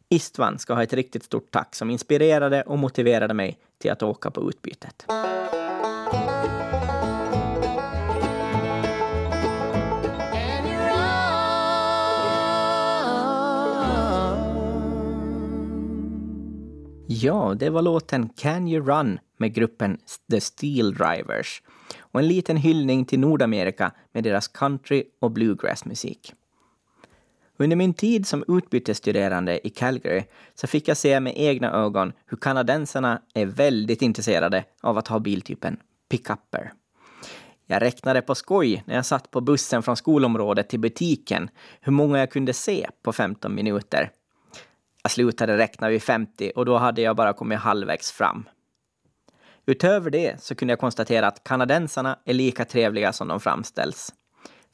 Istvan 0.10 0.60
ska 0.60 0.74
ha 0.74 0.84
ett 0.84 0.94
riktigt 0.94 1.24
stort 1.24 1.52
tack 1.52 1.76
som 1.76 1.90
inspirerade 1.90 2.62
och 2.62 2.78
motiverade 2.78 3.34
mig 3.34 3.60
till 3.80 3.92
att 3.92 4.04
åka 4.04 4.32
på 4.32 4.50
utbytet. 4.50 5.06
Ja, 17.22 17.56
det 17.60 17.70
var 17.70 17.82
låten 17.82 18.30
Can 18.30 18.68
You 18.68 18.86
Run 18.86 19.20
med 19.38 19.54
gruppen 19.54 19.98
The 20.32 20.42
Steel 20.42 20.94
Drivers 20.94 21.62
och 22.00 22.20
en 22.20 22.28
liten 22.28 22.58
hyllning 22.58 23.06
till 23.06 23.20
Nordamerika 23.20 23.92
med 24.12 24.24
deras 24.24 24.48
country 24.48 25.04
och 25.20 25.32
bluegrassmusik. 25.32 26.34
Under 27.62 27.76
min 27.76 27.94
tid 27.94 28.28
som 28.28 28.44
utbytesstuderande 28.48 29.68
i 29.68 29.70
Calgary 29.70 30.24
så 30.56 30.68
fick 30.68 30.88
jag 30.88 30.98
se 30.98 31.20
med 31.20 31.34
egna 31.36 31.72
ögon 31.72 32.14
hur 32.26 32.38
kanadensarna 32.38 33.22
är 33.34 33.46
väldigt 33.46 34.02
intresserade 34.02 34.64
av 34.82 34.98
att 34.98 35.08
ha 35.08 35.20
biltypen 35.20 35.78
pickupper. 36.10 36.72
Jag 37.68 37.82
räknade 37.82 38.22
på 38.22 38.36
skoj 38.36 38.84
när 38.86 38.96
jag 38.96 39.06
satt 39.06 39.32
på 39.32 39.42
bussen 39.42 39.84
från 39.84 39.98
skolområdet 39.98 40.70
till 40.70 40.80
butiken 40.80 41.50
hur 41.82 41.92
många 41.92 42.20
jag 42.20 42.32
kunde 42.32 42.54
se 42.54 42.90
på 43.04 43.14
15 43.14 43.56
minuter. 43.56 44.12
Jag 45.04 45.12
slutade 45.12 45.58
räkna 45.58 45.90
vid 45.90 46.04
50 46.04 46.52
och 46.56 46.66
då 46.66 46.78
hade 46.78 47.02
jag 47.02 47.16
bara 47.16 47.34
kommit 47.34 47.60
halvvägs 47.60 48.12
fram. 48.12 48.50
Utöver 49.66 50.10
det 50.10 50.42
så 50.44 50.56
kunde 50.56 50.72
jag 50.72 50.80
konstatera 50.80 51.28
att 51.28 51.44
kanadensarna 51.44 52.20
är 52.26 52.34
lika 52.34 52.66
trevliga 52.66 53.14
som 53.14 53.28
de 53.28 53.40
framställs. 53.40 54.14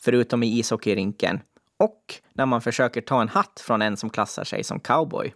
Förutom 0.02 0.44
i 0.44 0.60
ishockeyrinken 0.60 1.40
och 1.78 2.16
när 2.34 2.46
man 2.46 2.62
försöker 2.62 3.02
ta 3.02 3.22
en 3.22 3.30
hatt 3.30 3.60
från 3.60 3.82
en 3.82 3.98
som 3.98 4.10
klassar 4.10 4.44
sig 4.44 4.64
som 4.64 4.80
cowboy. 4.80 5.34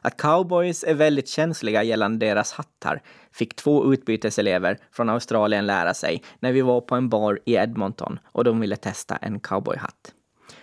Att 0.00 0.16
cowboys 0.16 0.84
är 0.84 0.94
väldigt 0.94 1.28
känsliga 1.28 1.82
gällande 1.82 2.26
deras 2.26 2.52
hattar 2.52 3.02
fick 3.32 3.56
två 3.56 3.92
utbyteselever 3.92 4.78
från 4.92 5.08
Australien 5.08 5.66
lära 5.66 5.94
sig 5.94 6.22
när 6.40 6.52
vi 6.52 6.60
var 6.60 6.80
på 6.80 6.94
en 6.94 7.08
bar 7.08 7.40
i 7.44 7.54
Edmonton 7.54 8.18
och 8.24 8.44
de 8.44 8.60
ville 8.60 8.76
testa 8.76 9.16
en 9.16 9.40
cowboyhatt. 9.40 10.14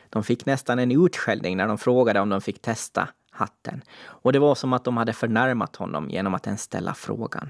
De 0.09 0.23
fick 0.23 0.45
nästan 0.45 0.79
en 0.79 1.05
utskällning 1.05 1.57
när 1.57 1.67
de 1.67 1.77
frågade 1.77 2.19
om 2.19 2.29
de 2.29 2.41
fick 2.41 2.61
testa 2.61 3.09
hatten. 3.31 3.81
Och 4.03 4.33
det 4.33 4.39
var 4.39 4.55
som 4.55 4.73
att 4.73 4.83
de 4.83 4.97
hade 4.97 5.13
förnärmat 5.13 5.75
honom 5.75 6.09
genom 6.09 6.33
att 6.33 6.47
ens 6.47 6.61
ställa 6.61 6.93
frågan. 6.93 7.49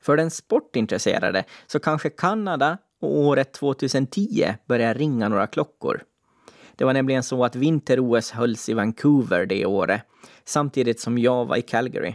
För 0.00 0.16
den 0.16 0.30
sportintresserade 0.30 1.44
så 1.66 1.80
kanske 1.80 2.10
Kanada 2.10 2.78
och 3.02 3.18
året 3.18 3.52
2010 3.52 4.54
började 4.66 4.94
ringa 4.94 5.28
några 5.28 5.46
klockor. 5.46 6.02
Det 6.76 6.84
var 6.84 6.92
nämligen 6.92 7.22
så 7.22 7.44
att 7.44 7.56
vinter-OS 7.56 8.30
hölls 8.30 8.68
i 8.68 8.74
Vancouver 8.74 9.46
det 9.46 9.66
året, 9.66 10.02
samtidigt 10.44 11.00
som 11.00 11.18
jag 11.18 11.44
var 11.44 11.56
i 11.56 11.62
Calgary. 11.62 12.14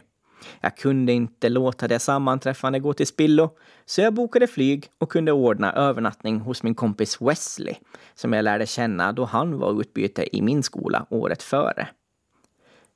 Jag 0.62 0.78
kunde 0.78 1.14
inte 1.14 1.50
låta 1.50 1.88
det 1.88 2.00
sammanträffande 2.00 2.80
gå 2.80 2.94
till 2.94 3.08
spillo, 3.08 3.50
så 3.86 4.02
jag 4.02 4.14
bokade 4.14 4.48
flyg 4.48 4.90
och 4.98 5.12
kunde 5.12 5.32
ordna 5.32 5.74
övernattning 5.74 6.40
hos 6.40 6.64
min 6.64 6.76
kompis 6.76 7.22
Wesley, 7.22 7.76
som 8.16 8.34
jag 8.34 8.44
lärde 8.44 8.66
känna 8.66 9.12
då 9.12 9.26
han 9.26 9.58
var 9.58 9.82
utbyte 9.82 10.38
i 10.38 10.42
min 10.42 10.64
skola 10.64 11.06
året 11.10 11.44
före. 11.44 11.88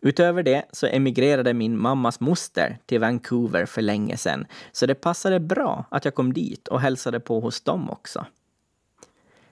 Utöver 0.01 0.43
det 0.43 0.65
så 0.71 0.87
emigrerade 0.87 1.53
min 1.53 1.77
mammas 1.77 2.19
moster 2.19 2.77
till 2.85 2.99
Vancouver 2.99 3.65
för 3.65 3.81
länge 3.81 4.17
sedan, 4.17 4.45
så 4.71 4.85
det 4.85 4.95
passade 4.95 5.39
bra 5.39 5.85
att 5.91 6.05
jag 6.05 6.15
kom 6.15 6.33
dit 6.33 6.67
och 6.67 6.81
hälsade 6.81 7.19
på 7.19 7.39
hos 7.39 7.61
dem 7.61 7.89
också. 7.89 8.25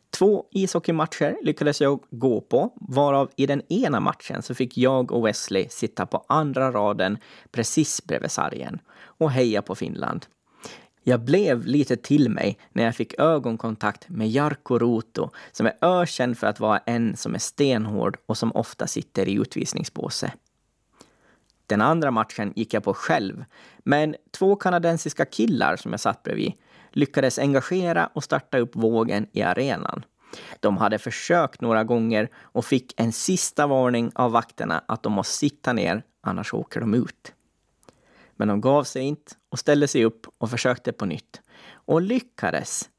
Två 0.10 0.46
ishockeymatcher 0.52 1.38
lyckades 1.42 1.82
jag 1.82 2.00
gå 2.10 2.42
på, 2.42 2.74
varav 2.76 3.30
i 3.36 3.46
den 3.46 3.62
ena 3.74 4.00
matchen 4.00 4.42
så 4.42 4.56
fick 4.56 4.78
jag 4.78 5.12
och 5.12 5.28
Wesley 5.28 5.70
sitta 5.70 6.06
på 6.06 6.26
andra 6.28 6.72
raden 6.72 7.18
precis 7.52 8.04
bredvid 8.04 8.32
sargen 8.32 8.80
och 9.02 9.32
heja 9.32 9.62
på 9.62 9.76
Finland. 9.76 10.26
Jag 11.04 11.20
blev 11.20 11.66
lite 11.66 11.96
till 11.96 12.30
mig 12.30 12.58
när 12.72 12.84
jag 12.84 12.96
fick 12.96 13.20
ögonkontakt 13.20 14.10
med 14.10 14.30
Jarkko 14.30 14.80
Ruutu 14.80 15.28
som 15.52 15.66
är 15.66 15.74
ökänd 15.82 16.38
för 16.38 16.48
att 16.48 16.60
vara 16.60 16.78
en 16.78 17.18
som 17.18 17.36
är 17.36 17.40
stenhård 17.40 18.18
och 18.26 18.38
som 18.38 18.52
ofta 18.56 18.88
sitter 18.88 19.28
i 19.28 19.34
utvisningsbåse. 19.34 20.34
Den 21.68 21.82
andra 21.82 22.12
matchen 22.12 22.54
gick 22.56 22.74
jag 22.74 22.84
på 22.84 22.94
själv, 22.94 23.46
men 23.78 24.16
två 24.32 24.56
kanadensiska 24.56 25.26
killar 25.26 25.76
som 25.76 25.92
jag 25.92 26.00
satt 26.00 26.24
bredvid 26.24 26.54
lyckades 26.92 27.40
engagera 27.40 28.10
och 28.14 28.24
starta 28.24 28.58
upp 28.58 28.76
vågen 28.76 29.28
i 29.32 29.42
arenan. 29.42 30.06
De 30.60 30.78
hade 30.78 31.00
försökt 31.00 31.62
några 31.62 31.84
gånger 31.84 32.30
och 32.36 32.66
fick 32.66 32.94
en 32.98 33.12
sista 33.12 33.68
varning 33.68 34.12
av 34.16 34.32
vakterna 34.32 34.84
att 34.88 35.04
de 35.04 35.14
måste 35.14 35.38
sitta 35.38 35.74
ner, 35.74 36.04
annars 36.22 36.54
åker 36.54 36.80
de 36.80 36.94
ut. 36.94 37.34
Men 38.40 38.48
de 38.48 38.62
gav 38.62 38.84
sig 38.84 39.02
inte 39.02 39.32
och 39.50 39.60
ställde 39.60 39.88
sig 39.88 40.06
upp 40.06 40.28
och 40.38 40.50
försökte 40.50 40.92
på 40.92 41.06
nytt. 41.06 41.42
Och 41.74 42.02
lyckades. 42.02 42.90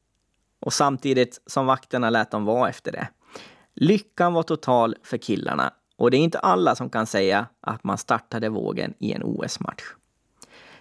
Och 0.59 0.73
samtidigt 0.73 1.41
som 1.45 1.65
vakterna 1.65 2.09
lät 2.09 2.31
dem 2.31 2.45
vara 2.45 2.69
efter 2.69 2.91
det. 2.91 3.07
Lyckan 3.73 4.33
var 4.33 4.43
total 4.43 4.95
för 5.03 5.17
killarna 5.17 5.73
och 5.97 6.11
det 6.11 6.17
är 6.17 6.19
inte 6.19 6.39
alla 6.39 6.75
som 6.75 6.89
kan 6.89 7.05
säga 7.05 7.45
att 7.61 7.83
man 7.83 7.97
startade 7.97 8.49
vågen 8.49 8.93
i 8.99 9.13
en 9.13 9.23
OS-match. 9.23 9.83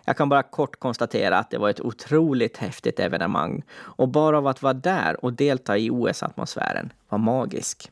Jag 0.05 0.17
kan 0.17 0.29
bara 0.29 0.43
kort 0.43 0.79
konstatera 0.79 1.39
att 1.39 1.51
det 1.51 1.59
var 1.59 1.71
ett 1.71 1.81
otroligt 1.81 2.57
häftigt 2.57 3.01
evenemang 3.01 3.63
och 3.73 4.09
bara 4.09 4.39
av 4.39 4.47
att 4.47 4.63
vara 4.63 4.75
där 4.75 5.25
och 5.25 5.33
delta 5.33 5.79
i 5.79 5.91
OS-atmosfären 5.91 6.93
var 7.09 7.19
magisk. 7.19 7.91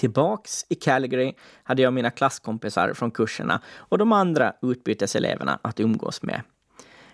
Tillbaks 0.00 0.66
i 0.68 0.74
Calgary 0.74 1.34
hade 1.62 1.82
jag 1.82 1.92
mina 1.92 2.10
klasskompisar 2.10 2.94
från 2.94 3.10
kurserna 3.10 3.60
och 3.76 3.98
de 3.98 4.12
andra 4.12 4.52
utbyteseleverna 4.62 5.58
att 5.62 5.80
umgås 5.80 6.22
med. 6.22 6.42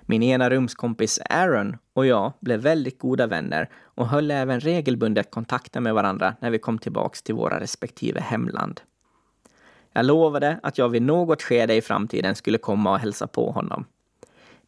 Min 0.01 0.22
ena 0.22 0.51
rumskompis 0.51 1.20
Aaron 1.31 1.77
och 1.92 2.07
jag 2.07 2.33
blev 2.40 2.61
väldigt 2.61 2.99
goda 2.99 3.27
vänner 3.27 3.68
och 3.83 4.09
höll 4.09 4.31
även 4.31 4.61
regelbundet 4.61 5.31
kontakten 5.31 5.83
med 5.83 5.94
varandra 5.94 6.37
när 6.40 6.51
vi 6.51 6.59
kom 6.59 6.79
tillbaks 6.79 7.22
till 7.22 7.35
våra 7.35 7.61
respektive 7.61 8.20
hemland. 8.20 8.81
Jag 9.92 10.07
lovade 10.07 10.61
att 10.62 10.79
jag 10.79 10.88
vid 10.88 11.03
något 11.03 11.42
skede 11.42 11.75
i 11.75 11.83
framtiden 11.83 12.35
skulle 12.35 12.59
komma 12.59 12.90
och 12.90 12.99
hälsa 12.99 13.27
på 13.27 13.51
honom. 13.51 13.85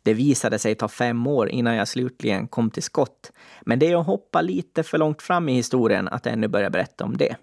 Det 0.03 0.15
visade 0.15 0.59
sig 0.59 0.75
ta 0.75 0.89
fem 0.89 1.27
år 1.27 1.49
innan 1.49 1.75
jag 1.75 1.89
slutligen 1.89 2.49
kom 2.49 2.71
till 2.71 2.83
skott, 2.83 3.33
men 3.61 3.79
det 3.79 3.87
är 3.87 4.01
att 4.01 4.07
hoppa 4.07 4.41
lite 4.41 4.83
för 4.83 4.99
långt 4.99 5.23
fram 5.23 5.49
i 5.49 5.55
historien 5.55 6.09
att 6.09 6.27
ännu 6.27 6.49
börja 6.49 6.71
berätta 6.71 7.05
om 7.05 7.17
det. 7.17 7.37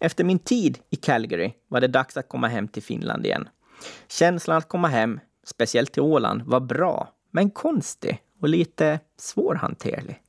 Efter 0.00 0.24
min 0.24 0.38
tid 0.38 0.78
i 0.90 0.96
Calgary 0.96 1.52
var 1.68 1.80
det 1.80 1.88
dags 1.88 2.16
att 2.16 2.28
komma 2.28 2.48
hem 2.48 2.68
till 2.68 2.82
Finland 2.82 3.26
igen. 3.26 3.48
Känslan 4.08 4.56
att 4.56 4.68
komma 4.68 4.88
hem, 4.88 5.20
speciellt 5.46 5.92
till 5.92 6.02
Åland, 6.02 6.42
var 6.42 6.60
bra, 6.60 7.08
men 7.30 7.50
konstig 7.50 8.22
och 8.40 8.48
lite 8.48 9.00
svårhanterlig. 9.16 10.22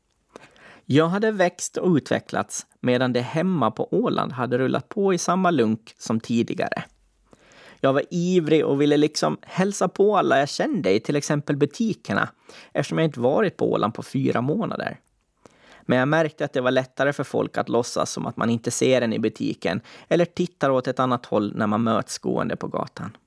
Jag 0.85 1.07
hade 1.07 1.31
växt 1.31 1.77
och 1.77 1.95
utvecklats 1.95 2.65
medan 2.79 3.13
det 3.13 3.21
hemma 3.21 3.71
på 3.71 3.87
Åland 3.91 4.31
hade 4.31 4.57
rullat 4.57 4.89
på 4.89 5.13
i 5.13 5.17
samma 5.17 5.51
lunk 5.51 5.93
som 5.97 6.19
tidigare. 6.19 6.83
Jag 7.79 7.93
var 7.93 8.03
ivrig 8.09 8.65
och 8.65 8.81
ville 8.81 8.97
liksom 8.97 9.37
hälsa 9.41 9.87
på 9.87 10.17
alla 10.17 10.39
jag 10.39 10.49
kände 10.49 10.91
i 10.91 10.99
till 10.99 11.15
exempel 11.15 11.57
butikerna 11.57 12.29
eftersom 12.73 12.97
jag 12.97 13.05
inte 13.05 13.19
varit 13.19 13.57
på 13.57 13.71
Åland 13.71 13.93
på 13.93 14.03
fyra 14.03 14.41
månader. 14.41 14.99
Men 15.89 15.99
jag 15.99 16.07
märkte 16.07 16.45
att 16.45 16.53
det 16.53 16.61
var 16.61 16.71
lättare 16.71 17.13
för 17.13 17.23
folk 17.23 17.57
att 17.57 17.69
låtsas 17.69 18.11
som 18.11 18.25
att 18.25 18.37
man 18.37 18.49
inte 18.49 18.71
ser 18.71 19.01
en 19.01 19.13
i 19.13 19.19
butiken 19.19 19.81
eller 20.07 20.25
tittar 20.25 20.69
åt 20.69 20.87
ett 20.87 20.99
annat 20.99 21.25
håll 21.25 21.53
när 21.55 21.67
man 21.67 21.83
möts 21.83 22.17
gående 22.17 22.55
på 22.55 22.67
gatan. 22.67 23.17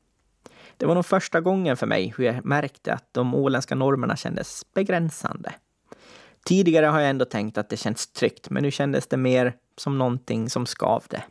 Det 0.77 0.87
var 0.87 0.95
nog 0.95 1.07
första 1.07 1.41
gången 1.41 1.77
för 1.77 1.87
mig 1.87 2.15
hur 2.17 2.25
jag 2.25 2.45
märkte 2.45 2.93
att 2.93 3.09
de 3.13 3.35
åländska 3.35 3.75
normerna 3.75 4.17
kändes 4.17 4.67
begränsande. 4.75 5.53
Tidigare 6.45 6.87
har 6.87 7.01
jag 7.01 7.11
ändå 7.11 7.25
tänkt 7.25 7.59
att 7.59 7.69
det 7.69 7.77
känns 7.77 8.13
tryggt, 8.13 8.51
men 8.51 8.63
nu 8.63 8.71
kändes 8.71 9.07
det 9.07 9.17
mer 9.17 9.55
som 9.77 9.99
någonting 9.99 10.51
som 10.51 10.67
skavde. 10.67 11.25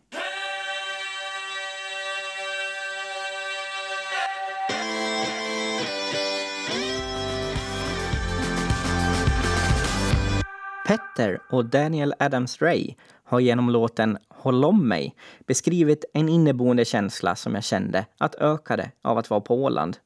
Petter 10.92 11.42
och 11.50 11.66
Daniel 11.66 12.14
Adams-Ray 12.20 12.96
har 13.24 13.40
genom 13.40 13.70
låten 13.70 14.18
Håll 14.30 14.66
om 14.66 14.88
mig 14.88 15.16
beskrivit 15.48 16.06
en 16.14 16.30
inneboende 16.30 16.86
känsla 16.86 17.36
som 17.36 17.56
jag 17.56 17.64
kände 17.64 18.06
att 18.18 18.36
ökade 18.36 18.92
av 19.02 19.18
att 19.18 19.30
vara 19.30 19.42
på 19.42 19.64
Åland. 19.64 19.98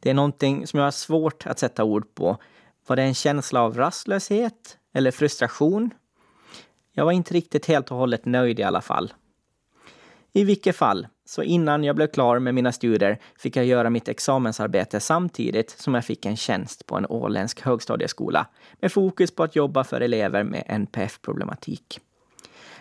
Det 0.00 0.10
är 0.10 0.14
någonting 0.14 0.66
som 0.66 0.78
jag 0.78 0.86
har 0.86 0.90
svårt 0.90 1.46
att 1.46 1.58
sätta 1.58 1.84
ord 1.84 2.14
på, 2.14 2.36
var 2.86 2.96
det 2.96 3.02
en 3.02 3.14
känsla 3.14 3.62
av 3.62 3.74
rastlöshet 3.74 4.78
eller 4.94 5.10
frustration? 5.10 5.90
Jag 6.92 7.04
var 7.04 7.12
inte 7.12 7.34
riktigt 7.34 7.66
helt 7.66 7.90
och 7.90 7.96
hållet 7.96 8.24
nöjd 8.24 8.60
i 8.60 8.62
alla 8.62 8.80
fall. 8.80 9.12
I 10.32 10.44
vilket 10.44 10.76
fall, 10.76 11.06
så 11.28 11.42
innan 11.42 11.84
jag 11.84 11.96
blev 11.96 12.06
klar 12.06 12.38
med 12.38 12.54
mina 12.54 12.72
studier 12.72 13.18
fick 13.38 13.56
jag 13.56 13.64
göra 13.64 13.90
mitt 13.90 14.08
examensarbete 14.08 15.00
samtidigt 15.00 15.70
som 15.70 15.94
jag 15.94 16.04
fick 16.04 16.26
en 16.26 16.36
tjänst 16.36 16.86
på 16.86 16.96
en 16.96 17.06
åländsk 17.06 17.60
högstadieskola 17.60 18.46
med 18.80 18.92
fokus 18.92 19.30
på 19.30 19.42
att 19.42 19.56
jobba 19.56 19.84
för 19.84 20.00
elever 20.00 20.44
med 20.44 20.64
NPF-problematik. 20.66 22.00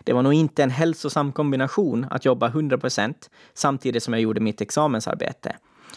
Det 0.04 0.14
var 0.14 0.22
nog 0.22 0.34
inte 0.34 0.64
en 0.64 0.70
hälsosam 0.70 1.32
kombination 1.32 2.08
att 2.10 2.26
jobba 2.26 2.50
100% 2.50 3.14
samtidigt 3.54 4.04
som 4.04 4.14
jag 4.14 4.22
gjorde 4.22 4.42
mitt 4.42 4.62
examensarbete. 4.62 5.56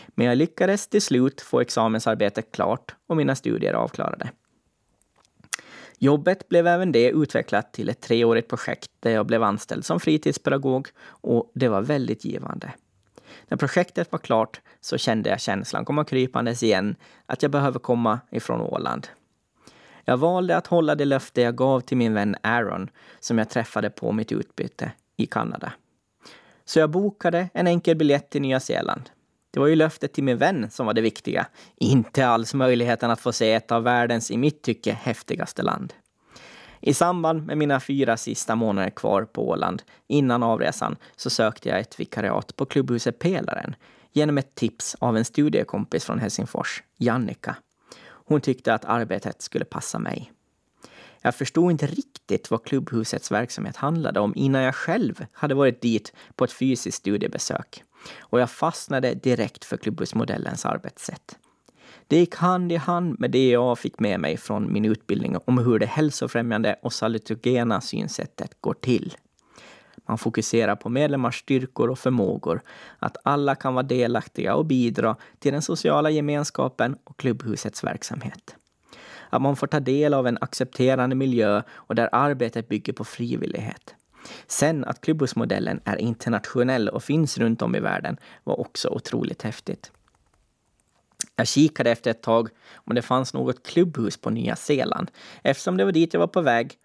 Men 0.08 0.26
jag 0.26 0.38
lyckades 0.38 0.88
till 0.88 1.02
slut 1.02 1.40
få 1.40 1.60
examensarbetet 1.60 2.52
klart 2.52 2.94
och 3.06 3.16
mina 3.16 3.34
studier 3.34 3.72
avklarade. 3.72 4.30
Jobbet 6.02 6.48
blev 6.48 6.66
även 6.66 6.92
det 6.92 7.10
utvecklat 7.10 7.72
till 7.72 7.88
ett 7.88 8.00
treårigt 8.00 8.48
projekt 8.48 8.90
där 9.00 9.10
jag 9.10 9.26
blev 9.26 9.42
anställd 9.42 9.84
som 9.84 10.00
fritidspedagog 10.00 10.88
och 11.02 11.50
det 11.54 11.68
var 11.68 11.82
väldigt 11.82 12.24
givande. 12.24 12.72
När 13.48 13.56
projektet 13.56 14.12
var 14.12 14.18
klart 14.18 14.60
så 14.80 14.98
kände 14.98 15.30
jag 15.30 15.40
känslan 15.40 15.84
komma 15.84 16.04
krypandes 16.04 16.62
igen 16.62 16.96
att 17.26 17.42
jag 17.42 17.50
behöver 17.52 17.78
komma 17.78 18.20
ifrån 18.30 18.60
Åland. 18.60 19.08
Jag 20.04 20.16
valde 20.16 20.56
att 20.56 20.66
hålla 20.66 20.94
det 20.94 21.04
löfte 21.04 21.40
jag 21.40 21.56
gav 21.56 21.80
till 21.80 21.96
min 21.96 22.14
vän 22.14 22.36
Aaron 22.42 22.90
som 23.20 23.38
jag 23.38 23.50
träffade 23.50 23.90
på 23.90 24.12
mitt 24.12 24.32
utbyte 24.32 24.92
i 25.16 25.26
Kanada. 25.26 25.72
Så 26.64 26.78
jag 26.78 26.90
bokade 26.90 27.48
en 27.54 27.66
enkel 27.66 27.96
biljett 27.96 28.30
till 28.30 28.42
Nya 28.42 28.60
Zeeland. 28.60 29.10
Det 29.50 29.60
var 29.60 29.66
ju 29.66 29.76
löftet 29.76 30.12
till 30.12 30.24
min 30.24 30.38
vän 30.38 30.70
som 30.70 30.86
var 30.86 30.94
det 30.94 31.00
viktiga, 31.00 31.46
inte 31.76 32.26
alls 32.26 32.54
möjligheten 32.54 33.10
att 33.10 33.20
få 33.20 33.32
se 33.32 33.52
ett 33.52 33.72
av 33.72 33.82
världens, 33.82 34.30
i 34.30 34.36
mitt 34.36 34.62
tycke, 34.62 34.92
häftigaste 34.92 35.62
land. 35.62 35.94
I 36.80 36.94
samband 36.94 37.46
med 37.46 37.58
mina 37.58 37.80
fyra 37.80 38.16
sista 38.16 38.54
månader 38.54 38.90
kvar 38.90 39.24
på 39.24 39.48
Åland 39.48 39.82
innan 40.08 40.42
avresan 40.42 40.96
så 41.16 41.30
sökte 41.30 41.68
jag 41.68 41.80
ett 41.80 42.00
vikariat 42.00 42.56
på 42.56 42.66
klubbhuset 42.66 43.18
Pelaren 43.18 43.74
genom 44.12 44.38
ett 44.38 44.54
tips 44.54 44.96
av 44.98 45.16
en 45.16 45.24
studiekompis 45.24 46.04
från 46.04 46.18
Helsingfors, 46.18 46.82
Jannika. 46.96 47.56
Hon 48.02 48.40
tyckte 48.40 48.74
att 48.74 48.84
arbetet 48.84 49.42
skulle 49.42 49.64
passa 49.64 49.98
mig. 49.98 50.32
Jag 51.22 51.34
förstod 51.34 51.70
inte 51.70 51.86
riktigt 51.86 52.50
vad 52.50 52.64
klubbhusets 52.64 53.30
verksamhet 53.30 53.76
handlade 53.76 54.20
om 54.20 54.32
innan 54.36 54.62
jag 54.62 54.74
själv 54.74 55.26
hade 55.32 55.54
varit 55.54 55.80
dit 55.80 56.12
på 56.36 56.44
ett 56.44 56.52
fysiskt 56.52 56.98
studiebesök. 56.98 57.82
Och 58.18 58.40
jag 58.40 58.50
fastnade 58.50 59.14
direkt 59.14 59.64
för 59.64 59.76
klubbhusmodellens 59.76 60.66
arbetssätt. 60.66 61.38
Det 62.08 62.16
gick 62.16 62.34
hand 62.34 62.72
i 62.72 62.76
hand 62.76 63.20
med 63.20 63.30
det 63.30 63.50
jag 63.50 63.78
fick 63.78 63.98
med 63.98 64.20
mig 64.20 64.36
från 64.36 64.72
min 64.72 64.84
utbildning 64.84 65.36
om 65.44 65.58
hur 65.58 65.78
det 65.78 65.86
hälsofrämjande 65.86 66.76
och 66.82 66.92
salutogena 66.92 67.80
synsättet 67.80 68.50
går 68.60 68.74
till. 68.74 69.16
Man 70.08 70.18
fokuserar 70.18 70.76
på 70.76 70.88
medlemmars 70.88 71.40
styrkor 71.40 71.90
och 71.90 71.98
förmågor, 71.98 72.62
att 72.98 73.16
alla 73.24 73.54
kan 73.54 73.74
vara 73.74 73.82
delaktiga 73.82 74.54
och 74.54 74.66
bidra 74.66 75.16
till 75.38 75.52
den 75.52 75.62
sociala 75.62 76.10
gemenskapen 76.10 76.96
och 77.04 77.18
klubbhusets 77.18 77.84
verksamhet. 77.84 78.56
Att 79.30 79.42
man 79.42 79.56
får 79.56 79.66
ta 79.66 79.80
del 79.80 80.14
av 80.14 80.26
en 80.26 80.38
accepterande 80.40 81.16
miljö 81.16 81.62
och 81.72 81.94
där 81.94 82.08
arbetet 82.12 82.68
bygger 82.68 82.92
på 82.92 83.04
frivillighet. 83.04 83.94
Sen 84.46 84.84
att 84.84 85.00
klubbhusmodellen 85.00 85.80
är 85.84 85.96
internationell 85.96 86.88
och 86.88 87.02
finns 87.02 87.38
runt 87.38 87.62
om 87.62 87.76
i 87.76 87.80
världen 87.80 88.16
var 88.44 88.60
också 88.60 88.88
otroligt 88.88 89.42
häftigt. 89.42 89.92
Jag 91.36 91.46
kikade 91.46 91.90
efter 91.90 92.10
ett 92.10 92.22
tag 92.22 92.48
om 92.74 92.94
det 92.94 93.02
fanns 93.02 93.34
något 93.34 93.66
klubbhus 93.66 94.16
på 94.16 94.30
Nya 94.30 94.56
Zeeland 94.56 95.10
eftersom 95.42 95.76
det 95.76 95.84
var 95.84 95.92
dit 95.92 96.14
jag 96.14 96.20
var 96.20 96.26
på 96.26 96.40
väg. 96.40 96.78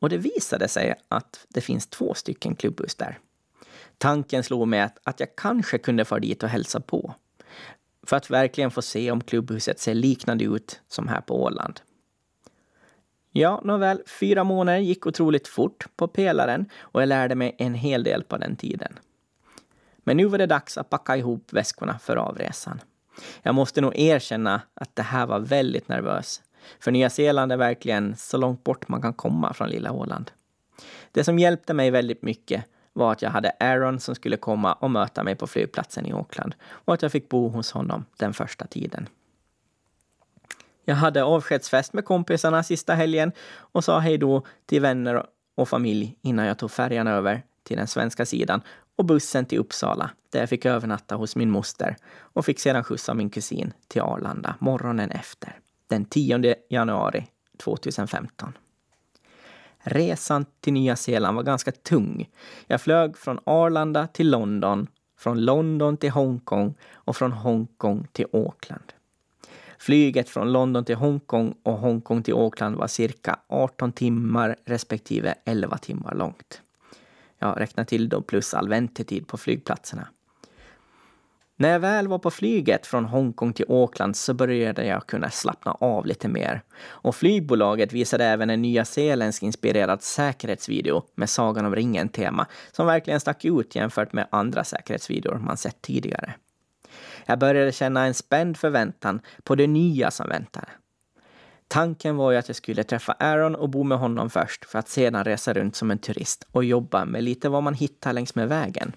Och 0.00 0.08
det 0.08 0.18
visade 0.18 0.68
sig 0.68 0.94
att 1.08 1.46
det 1.48 1.60
finns 1.60 1.86
två 1.86 2.14
stycken 2.14 2.54
klubbhus 2.54 2.94
där. 2.94 3.18
Tanken 3.98 4.42
slog 4.42 4.68
mig 4.68 4.80
att, 4.80 4.98
att 5.04 5.20
jag 5.20 5.36
kanske 5.36 5.78
kunde 5.78 6.04
få 6.04 6.18
dit 6.18 6.42
och 6.42 6.48
hälsa 6.48 6.80
på. 6.80 7.14
För 8.06 8.16
att 8.16 8.30
verkligen 8.30 8.70
få 8.70 8.82
se 8.82 9.10
om 9.10 9.20
klubbhuset 9.20 9.80
ser 9.80 9.94
liknande 9.94 10.44
ut 10.44 10.80
som 10.88 11.08
här 11.08 11.20
på 11.20 11.42
Åland. 11.42 11.80
Ja, 13.32 13.60
nåväl, 13.64 14.02
fyra 14.20 14.44
månader 14.44 14.78
gick 14.78 15.06
otroligt 15.06 15.48
fort 15.48 15.86
på 15.96 16.08
pelaren 16.08 16.66
och 16.78 17.02
jag 17.02 17.08
lärde 17.08 17.34
mig 17.34 17.54
en 17.58 17.74
hel 17.74 18.02
del 18.02 18.22
på 18.22 18.36
den 18.36 18.56
tiden. 18.56 18.98
Men 19.98 20.16
nu 20.16 20.24
var 20.24 20.38
det 20.38 20.46
dags 20.46 20.78
att 20.78 20.90
packa 20.90 21.16
ihop 21.16 21.52
väskorna 21.52 21.98
för 21.98 22.16
avresan. 22.16 22.80
Jag 23.42 23.54
måste 23.54 23.80
nog 23.80 23.98
erkänna 23.98 24.62
att 24.74 24.96
det 24.96 25.02
här 25.02 25.26
var 25.26 25.40
väldigt 25.40 25.88
nervös. 25.88 26.42
För 26.80 26.90
Nya 26.90 27.10
Zeeland 27.10 27.52
är 27.52 27.56
verkligen 27.56 28.16
så 28.16 28.36
långt 28.36 28.64
bort 28.64 28.88
man 28.88 29.02
kan 29.02 29.14
komma 29.14 29.54
från 29.54 29.68
lilla 29.68 29.92
Åland. 29.92 30.30
Det 31.12 31.24
som 31.24 31.38
hjälpte 31.38 31.74
mig 31.74 31.90
väldigt 31.90 32.22
mycket 32.22 32.64
var 32.92 33.12
att 33.12 33.22
jag 33.22 33.30
hade 33.30 33.52
Aaron 33.60 34.00
som 34.00 34.14
skulle 34.14 34.36
komma 34.36 34.72
och 34.72 34.90
möta 34.90 35.22
mig 35.22 35.34
på 35.34 35.46
flygplatsen 35.46 36.06
i 36.06 36.12
Auckland 36.12 36.54
och 36.70 36.94
att 36.94 37.02
jag 37.02 37.12
fick 37.12 37.28
bo 37.28 37.48
hos 37.48 37.72
honom 37.72 38.04
den 38.16 38.34
första 38.34 38.66
tiden. 38.66 39.08
Jag 40.84 40.94
hade 40.94 41.24
avskedsfest 41.24 41.92
med 41.92 42.04
kompisarna 42.04 42.62
sista 42.62 42.94
helgen 42.94 43.32
och 43.50 43.84
sa 43.84 43.98
hej 43.98 44.18
då 44.18 44.46
till 44.66 44.80
vänner 44.80 45.26
och 45.54 45.68
familj 45.68 46.16
innan 46.22 46.46
jag 46.46 46.58
tog 46.58 46.70
färjan 46.70 47.06
över 47.06 47.42
till 47.62 47.76
den 47.76 47.86
svenska 47.86 48.26
sidan 48.26 48.62
och 48.96 49.04
bussen 49.04 49.44
till 49.44 49.58
Uppsala 49.58 50.10
där 50.30 50.40
jag 50.40 50.48
fick 50.48 50.64
övernatta 50.64 51.14
hos 51.14 51.36
min 51.36 51.50
moster 51.50 51.96
och 52.10 52.44
fick 52.44 52.60
sedan 52.60 52.84
skjutsa 52.84 53.14
min 53.14 53.30
kusin 53.30 53.72
till 53.88 54.02
Arlanda 54.02 54.54
morgonen 54.58 55.10
efter, 55.10 55.58
den 55.86 56.04
10 56.04 56.54
januari 56.68 57.26
2015. 57.56 58.52
Resan 59.82 60.44
till 60.60 60.72
Nya 60.72 60.96
Zeeland 60.96 61.36
var 61.36 61.42
ganska 61.42 61.72
tung. 61.72 62.28
Jag 62.66 62.80
flög 62.80 63.16
från 63.16 63.38
Arlanda 63.44 64.06
till 64.06 64.30
London, 64.30 64.86
från 65.18 65.44
London 65.44 65.96
till 65.96 66.10
Hongkong 66.10 66.74
och 66.92 67.16
från 67.16 67.32
Hongkong 67.32 68.06
till 68.12 68.26
Auckland. 68.32 68.92
Flyget 69.78 70.28
från 70.28 70.52
London 70.52 70.84
till 70.84 70.96
Hongkong 70.96 71.54
och 71.62 71.78
Hongkong 71.78 72.22
till 72.22 72.34
Auckland 72.34 72.76
var 72.76 72.86
cirka 72.86 73.38
18 73.46 73.92
timmar 73.92 74.56
respektive 74.64 75.34
11 75.44 75.78
timmar 75.78 76.14
långt 76.14 76.62
Jag 77.38 77.60
räknar 77.60 77.84
till 77.84 78.08
då 78.08 78.22
plus 78.22 78.54
all 78.54 78.68
väntetid 78.68 79.26
på 79.26 79.36
flygplatserna. 79.38 80.08
När 81.60 81.68
jag 81.72 81.80
väl 81.80 82.08
var 82.08 82.18
på 82.18 82.30
flyget 82.30 82.86
från 82.86 83.04
Hongkong 83.04 83.52
till 83.52 83.64
Auckland 83.68 84.16
så 84.16 84.34
började 84.34 84.84
jag 84.84 85.06
kunna 85.06 85.30
slappna 85.30 85.72
av 85.72 86.06
lite 86.06 86.28
mer. 86.28 86.62
Och 86.82 87.16
flygbolaget 87.16 87.92
visade 87.92 88.24
även 88.24 88.50
en 88.50 88.62
nyzeeländsk-inspirerad 88.62 90.02
säkerhetsvideo 90.02 91.02
med 91.14 91.30
Sagan 91.30 91.66
om 91.66 91.74
ringen-tema 91.74 92.46
som 92.72 92.86
verkligen 92.86 93.20
stack 93.20 93.44
ut 93.44 93.74
jämfört 93.74 94.12
med 94.12 94.26
andra 94.30 94.64
säkerhetsvideor 94.64 95.38
man 95.38 95.56
sett 95.56 95.82
tidigare. 95.82 96.34
Jag 97.26 97.38
började 97.38 97.72
känna 97.72 98.06
en 98.06 98.14
spänd 98.14 98.56
förväntan 98.56 99.20
på 99.42 99.54
det 99.54 99.66
nya 99.66 100.10
som 100.10 100.28
väntade. 100.28 100.68
Tanken 101.68 102.16
var 102.16 102.30
ju 102.30 102.38
att 102.38 102.48
jag 102.48 102.56
skulle 102.56 102.84
träffa 102.84 103.12
Aaron 103.12 103.54
och 103.54 103.70
bo 103.70 103.84
med 103.84 103.98
honom 103.98 104.30
först 104.30 104.64
för 104.64 104.78
att 104.78 104.88
sedan 104.88 105.24
resa 105.24 105.52
runt 105.52 105.76
som 105.76 105.90
en 105.90 105.98
turist 105.98 106.46
och 106.52 106.64
jobba 106.64 107.04
med 107.04 107.24
lite 107.24 107.48
vad 107.48 107.62
man 107.62 107.74
hittar 107.74 108.12
längs 108.12 108.34
med 108.34 108.48
vägen. 108.48 108.92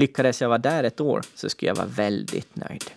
Lyckades 0.00 0.40
jag 0.40 0.48
vara 0.48 0.58
där 0.58 0.84
ett 0.84 1.00
år 1.00 1.22
så 1.34 1.48
skulle 1.48 1.70
jag 1.70 1.76
vara 1.76 1.86
väldigt 1.86 2.56
nöjd. 2.56 2.90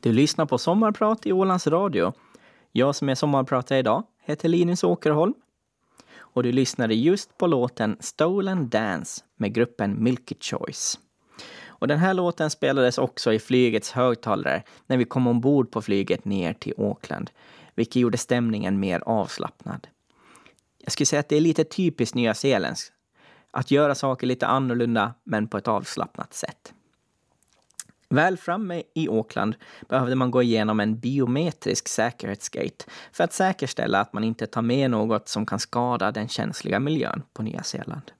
Du 0.00 0.12
lyssnar 0.12 0.46
på 0.46 0.58
Sommarprat 0.58 1.26
i 1.26 1.32
Ålands 1.32 1.66
Radio. 1.66 2.12
Jag 2.72 2.94
som 2.94 3.08
är 3.08 3.14
sommarpratare 3.14 3.78
idag 3.78 4.02
heter 4.22 4.48
Linus 4.48 4.84
Åkerholm 4.84 5.34
och 6.16 6.42
du 6.42 6.52
lyssnade 6.52 6.94
just 6.94 7.38
på 7.38 7.46
låten 7.46 7.96
Stolen 8.00 8.68
Dance 8.68 9.24
med 9.36 9.54
gruppen 9.54 10.02
Milky 10.02 10.34
Choice. 10.40 10.98
Och 11.78 11.88
den 11.88 11.98
här 11.98 12.14
låten 12.14 12.50
spelades 12.50 12.98
också 12.98 13.32
i 13.32 13.38
flygets 13.38 13.92
högtalare 13.92 14.62
när 14.86 14.96
vi 14.96 15.04
kom 15.04 15.26
ombord 15.26 15.70
på 15.70 15.82
flyget 15.82 16.24
ner 16.24 16.52
till 16.52 16.74
Auckland, 16.78 17.30
vilket 17.74 17.96
gjorde 17.96 18.18
stämningen 18.18 18.80
mer 18.80 19.02
avslappnad. 19.06 19.86
Jag 20.78 20.92
skulle 20.92 21.06
säga 21.06 21.20
att 21.20 21.28
det 21.28 21.36
är 21.36 21.40
lite 21.40 21.64
typiskt 21.64 22.14
nyzeeländskt. 22.14 22.92
Att 23.50 23.70
göra 23.70 23.94
saker 23.94 24.26
lite 24.26 24.46
annorlunda, 24.46 25.14
men 25.24 25.48
på 25.48 25.58
ett 25.58 25.68
avslappnat 25.68 26.34
sätt. 26.34 26.72
Väl 28.10 28.36
framme 28.36 28.82
i 28.94 29.08
Auckland 29.08 29.54
behövde 29.88 30.14
man 30.14 30.30
gå 30.30 30.42
igenom 30.42 30.80
en 30.80 30.98
biometrisk 30.98 31.88
säkerhetsgate 31.88 32.84
för 33.12 33.24
att 33.24 33.32
säkerställa 33.32 34.00
att 34.00 34.12
man 34.12 34.24
inte 34.24 34.46
tar 34.46 34.62
med 34.62 34.90
något 34.90 35.28
som 35.28 35.46
kan 35.46 35.58
skada 35.58 36.12
den 36.12 36.28
känsliga 36.28 36.80
miljön 36.80 37.22
på 37.32 37.42
Nya 37.42 37.62
Zeeland. 37.62 38.12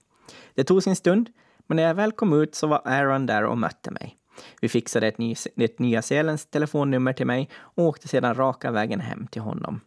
Det 0.54 0.64
tog 0.64 0.82
sin 0.82 0.96
stund, 0.96 1.28
men 1.68 1.76
när 1.76 1.82
jag 1.82 1.94
väl 1.94 2.12
kom 2.12 2.42
ut 2.42 2.54
så 2.54 2.66
var 2.66 2.82
Aaron 2.84 3.26
där 3.26 3.44
och 3.44 3.58
mötte 3.58 3.90
mig. 3.90 4.18
Vi 4.60 4.68
fixade 4.68 5.06
ett, 5.06 5.18
ny, 5.18 5.34
ett 5.56 5.78
Nya 5.78 6.02
Zeelands 6.02 6.46
telefonnummer 6.46 7.12
till 7.12 7.26
mig 7.26 7.48
och 7.56 7.84
åkte 7.84 8.08
sedan 8.08 8.34
raka 8.34 8.70
vägen 8.70 9.00
hem 9.00 9.26
till 9.26 9.42
honom. 9.42 9.80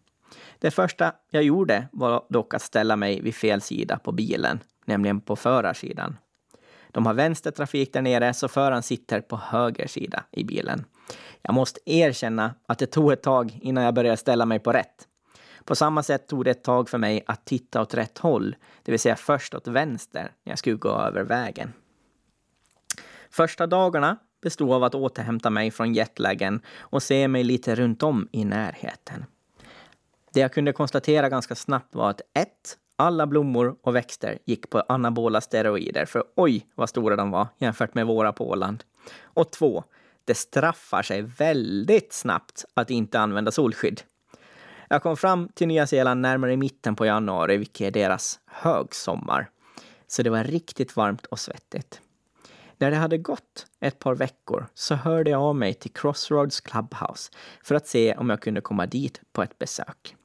Det 0.60 0.72
första 0.72 1.13
jag 1.30 1.44
gjorde 1.44 1.88
var 1.91 2.26
dock 2.30 2.54
att 2.54 2.62
ställa 2.62 2.96
mig 2.96 3.22
vid 3.22 3.36
fel 3.36 3.62
sida 3.62 4.00
på 4.00 4.12
bilen, 4.12 4.60
nämligen 4.86 5.22
på 5.22 5.36
förarsidan. 5.36 6.17
De 6.91 7.06
har 7.06 7.13
vänstertrafik 7.13 7.94
där 7.94 8.02
nere, 8.02 8.34
så 8.34 8.48
föraren 8.48 8.84
sitter 8.84 9.22
på 9.22 9.38
höger 9.38 9.88
sida 9.88 10.24
i 10.32 10.44
bilen. 10.44 10.86
Jag 11.41 11.54
måste 11.54 11.80
erkänna 11.86 12.56
att 12.67 12.80
det 12.80 12.86
tog 12.86 13.12
ett 13.12 13.24
tag 13.24 13.60
innan 13.62 13.84
jag 13.84 13.94
började 13.94 14.17
ställa 14.17 14.46
mig 14.46 14.60
på 14.60 14.74
rätt. 14.74 15.08
På 15.65 15.76
samma 15.76 16.04
sätt 16.04 16.28
tog 16.28 16.45
det 16.45 16.52
ett 16.52 16.63
tag 16.63 16.89
för 16.89 16.97
mig 16.97 17.24
att 17.26 17.45
titta 17.45 17.82
åt 17.82 17.93
rätt 17.93 18.17
håll, 18.17 18.56
det 18.84 18.91
vill 18.91 19.00
säga 19.00 19.15
först 19.15 19.54
åt 19.54 19.67
vänster 19.67 20.32
när 20.43 20.52
jag 20.52 20.60
skulle 20.60 20.76
gå 20.76 20.89
över 20.89 21.24
vägen. 21.24 21.74
Första 23.30 23.67
dagarna 23.67 24.17
bestod 24.41 24.71
av 24.71 24.84
att 24.84 24.95
återhämta 24.95 25.50
mig 25.50 25.71
från 25.71 25.93
jetlagen 25.93 26.62
och 26.80 27.04
se 27.04 27.28
mig 27.28 27.43
lite 27.43 27.76
runt 27.76 28.04
om 28.04 28.28
i 28.32 28.45
närheten. 28.45 29.26
Det 30.34 30.39
jag 30.39 30.54
kunde 30.54 30.74
konstatera 30.74 31.30
ganska 31.30 31.56
snabbt 31.56 31.95
var 31.95 32.10
att 32.10 32.21
1. 32.34 32.47
Alla 32.95 33.28
blommor 33.28 33.76
och 33.82 33.95
växter 33.95 34.38
gick 34.45 34.69
på 34.69 34.80
anabola 34.80 35.41
steroider, 35.41 36.06
för 36.06 36.24
oj 36.36 36.67
vad 36.76 36.89
stora 36.89 37.15
de 37.15 37.32
var 37.32 37.47
jämfört 37.58 37.93
med 37.93 38.06
våra 38.06 38.34
på 38.34 38.50
Åland. 38.50 38.84
Och 39.21 39.52
2. 39.52 39.84
det 40.26 40.36
straffar 40.36 41.02
sig 41.02 41.21
väldigt 41.21 42.13
snabbt 42.13 42.65
att 42.74 42.89
inte 42.89 43.19
använda 43.19 43.52
solskydd. 43.52 44.02
Jag 44.91 45.04
kom 45.04 45.17
fram 45.17 45.49
till 45.54 45.67
Nya 45.67 45.88
Zeeland 45.88 46.21
närmare 46.21 46.58
mitten 46.58 46.95
på 46.95 47.06
januari, 47.06 47.58
vilket 47.58 47.88
är 47.88 47.91
deras 47.91 48.39
högsommar. 48.45 49.49
Så 50.08 50.23
det 50.23 50.30
var 50.30 50.43
riktigt 50.43 50.95
varmt 50.95 51.25
och 51.25 51.39
svettigt. 51.39 52.01
När 52.77 52.91
det 52.91 52.97
hade 52.97 53.17
gått 53.17 53.67
ett 53.80 53.99
par 53.99 54.15
veckor 54.15 54.67
så 54.73 54.95
hörde 54.95 55.30
jag 55.30 55.41
av 55.41 55.56
mig 55.56 55.73
till 55.73 55.91
Crossroads 55.91 56.62
Clubhouse 56.62 57.32
för 57.63 57.75
att 57.75 57.88
se 57.88 58.15
om 58.15 58.30
jag 58.30 58.41
kunde 58.41 58.62
komma 58.62 58.86
dit 58.86 59.21
på 59.34 59.43
ett 59.43 59.60
besök. 59.60 60.15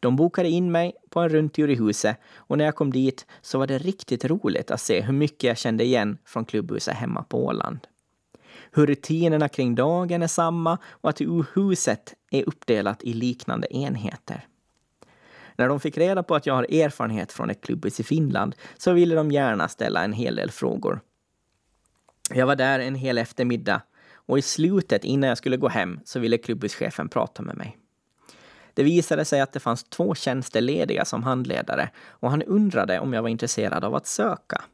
De 0.00 0.16
bokade 0.16 0.48
in 0.48 0.72
mig 0.72 0.92
på 1.10 1.20
en 1.20 1.28
rundtur 1.28 1.70
i 1.70 1.74
huset 1.74 2.16
och 2.34 2.58
när 2.58 2.64
jag 2.64 2.74
kom 2.74 2.92
dit 2.92 3.26
så 3.42 3.58
var 3.58 3.66
det 3.66 3.78
riktigt 3.78 4.24
roligt 4.24 4.70
att 4.70 4.80
se 4.80 5.00
hur 5.00 5.12
mycket 5.12 5.48
jag 5.48 5.58
kände 5.58 5.84
igen 5.84 6.18
från 6.24 6.44
klubbhuset 6.44 6.94
hemma 6.94 7.22
på 7.22 7.44
Åland. 7.44 7.78
Hur 8.72 8.86
rutinerna 8.86 9.48
kring 9.48 9.74
dagen 9.74 10.22
är 10.22 10.26
samma 10.26 10.78
och 10.84 11.10
att 11.10 11.20
huset 11.54 12.14
är 12.30 12.48
uppdelat 12.48 13.02
i 13.02 13.12
liknande 13.12 13.76
enheter. 13.76 14.46
När 15.56 15.68
de 15.68 15.80
fick 15.80 15.98
reda 15.98 16.22
på 16.22 16.34
att 16.34 16.46
jag 16.46 16.54
har 16.54 16.74
erfarenhet 16.74 17.32
från 17.32 17.50
ett 17.50 17.60
klubbhus 17.60 18.00
i 18.00 18.04
Finland 18.04 18.54
så 18.76 18.92
ville 18.92 19.14
de 19.14 19.30
gärna 19.30 19.68
ställa 19.68 20.04
en 20.04 20.12
hel 20.12 20.36
del 20.36 20.50
frågor. 20.50 21.00
Jag 22.34 22.46
var 22.46 22.56
där 22.56 22.80
en 22.80 22.94
hel 22.94 23.18
eftermiddag 23.18 23.82
och 24.14 24.38
i 24.38 24.42
slutet 24.42 25.04
innan 25.04 25.28
jag 25.28 25.38
skulle 25.38 25.56
gå 25.56 25.68
hem 25.68 26.00
så 26.04 26.20
ville 26.20 26.38
klubbhuschefen 26.38 27.08
prata 27.08 27.42
med 27.42 27.56
mig. 27.56 27.78
Det 28.74 28.82
visade 28.82 29.24
sig 29.24 29.40
att 29.40 29.52
det 29.52 29.60
fanns 29.60 29.84
två 29.84 30.14
tjänster 30.14 30.60
lediga 30.60 31.04
som 31.04 31.22
handledare 31.22 31.90
och 31.98 32.30
han 32.30 32.42
undrade 32.42 33.00
om 33.00 33.12
jag 33.12 33.22
var 33.22 33.28
intresserad 33.28 33.84
av 33.84 33.94
att 33.94 34.06
söka. 34.06 34.64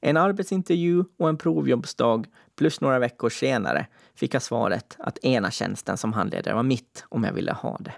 En 0.00 0.16
arbetsintervju 0.16 1.04
och 1.18 1.28
en 1.28 1.38
provjobbsdag 1.38 2.26
plus 2.60 2.80
några 2.80 2.98
veckor 2.98 3.30
senare 3.30 3.86
fick 4.14 4.34
jag 4.34 4.42
svaret 4.42 4.96
att 4.98 5.18
ena 5.24 5.50
tjänsten 5.50 5.96
som 5.96 6.12
handledare 6.12 6.54
var 6.54 6.62
mitt 6.62 7.04
om 7.08 7.24
jag 7.24 7.32
ville 7.32 7.52
ha 7.52 7.78
det. 7.80 7.92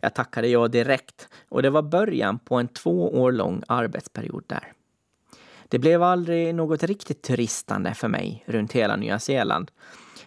Jag 0.00 0.14
tackade 0.14 0.48
ja 0.48 0.68
direkt 0.68 1.28
och 1.48 1.62
det 1.62 1.70
var 1.70 1.82
början 1.82 2.38
på 2.38 2.56
en 2.56 2.68
två 2.68 3.20
år 3.22 3.32
lång 3.32 3.62
arbetsperiod 3.68 4.44
där. 4.46 4.72
Det 5.68 5.78
blev 5.78 6.02
aldrig 6.02 6.54
något 6.54 6.82
riktigt 6.82 7.22
turistande 7.22 7.94
för 7.94 8.08
mig 8.08 8.44
runt 8.46 8.72
hela 8.72 8.96
Nya 8.96 9.18
Zeeland. 9.18 9.70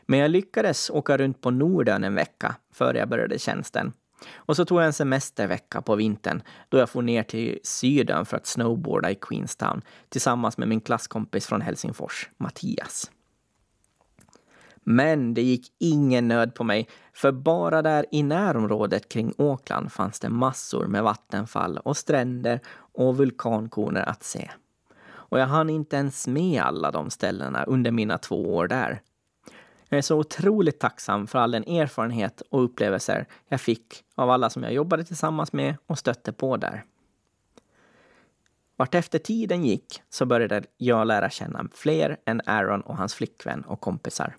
Men 0.05 0.19
jag 0.19 0.31
lyckades 0.31 0.89
åka 0.89 1.17
runt 1.17 1.41
på 1.41 1.51
Nordön 1.51 2.03
en 2.03 2.15
vecka 2.15 2.55
före 2.73 2.97
jag 2.97 3.09
började 3.09 3.39
tjänsten. 3.39 3.93
Och 4.35 4.55
så 4.55 4.65
tog 4.65 4.79
jag 4.79 4.85
en 4.85 4.93
semestervecka 4.93 5.81
på 5.81 5.95
vintern 5.95 6.41
då 6.69 6.77
jag 6.77 6.89
for 6.89 7.01
ner 7.01 7.23
till 7.23 7.59
Sydön 7.63 8.25
för 8.25 8.37
att 8.37 8.47
snowboarda 8.47 9.11
i 9.11 9.15
Queenstown 9.15 9.81
tillsammans 10.09 10.57
med 10.57 10.67
min 10.67 10.81
klasskompis 10.81 11.47
från 11.47 11.61
Helsingfors, 11.61 12.29
Mattias. 12.37 13.11
Men 14.91 15.33
det 15.33 15.41
gick 15.41 15.73
ingen 15.77 16.27
nöd 16.27 16.55
på 16.55 16.63
mig, 16.63 16.87
för 17.13 17.31
bara 17.31 17.81
där 17.81 18.05
i 18.11 18.23
närområdet 18.23 19.09
kring 19.09 19.33
Auckland 19.37 19.91
fanns 19.91 20.19
det 20.19 20.29
massor 20.29 20.87
med 20.87 21.03
vattenfall 21.03 21.77
och 21.77 21.97
stränder 21.97 22.59
och 22.93 23.17
vulkankoner 23.17 24.09
att 24.09 24.23
se. 24.23 24.51
Och 25.09 25.39
jag 25.39 25.47
hann 25.47 25.69
inte 25.69 25.95
ens 25.95 26.27
med 26.27 26.61
alla 26.61 26.91
de 26.91 27.09
ställena 27.09 27.63
under 27.63 27.91
mina 27.91 28.17
två 28.17 28.55
år 28.55 28.67
där. 28.67 29.01
Jag 29.89 29.97
är 29.97 30.01
så 30.01 30.17
otroligt 30.17 30.79
tacksam 30.79 31.27
för 31.27 31.39
all 31.39 31.51
den 31.51 31.63
erfarenhet 31.63 32.41
och 32.49 32.63
upplevelser 32.63 33.25
jag 33.47 33.61
fick 33.61 34.03
av 34.15 34.29
alla 34.29 34.49
som 34.49 34.63
jag 34.63 34.73
jobbade 34.73 35.03
tillsammans 35.03 35.53
med 35.53 35.75
och 35.85 35.99
stötte 35.99 36.33
på 36.33 36.57
där. 36.57 36.83
Vart 38.75 38.95
efter 38.95 39.19
tiden 39.19 39.65
gick 39.65 40.01
så 40.09 40.25
började 40.25 40.63
jag 40.77 41.07
lära 41.07 41.29
känna 41.29 41.67
fler 41.73 42.17
än 42.25 42.41
Aaron 42.45 42.81
och 42.81 42.97
hans 42.97 43.13
flickvän 43.13 43.61
och 43.61 43.81
kompisar. 43.81 44.35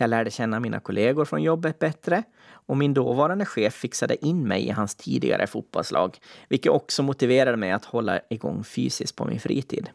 Jag 0.00 0.10
lärde 0.10 0.30
känna 0.30 0.60
mina 0.60 0.80
kollegor 0.80 1.24
från 1.24 1.42
jobbet 1.42 1.78
bättre 1.78 2.22
och 2.50 2.76
min 2.76 2.94
dåvarande 2.94 3.44
chef 3.44 3.74
fixade 3.74 4.26
in 4.26 4.48
mig 4.48 4.66
i 4.66 4.70
hans 4.70 4.94
tidigare 4.94 5.46
fotbollslag, 5.46 6.18
vilket 6.48 6.72
också 6.72 7.02
motiverade 7.02 7.56
mig 7.56 7.72
att 7.72 7.84
hålla 7.84 8.20
igång 8.30 8.64
fysiskt 8.64 9.16
på 9.16 9.24
min 9.24 9.40
fritid. 9.40 9.90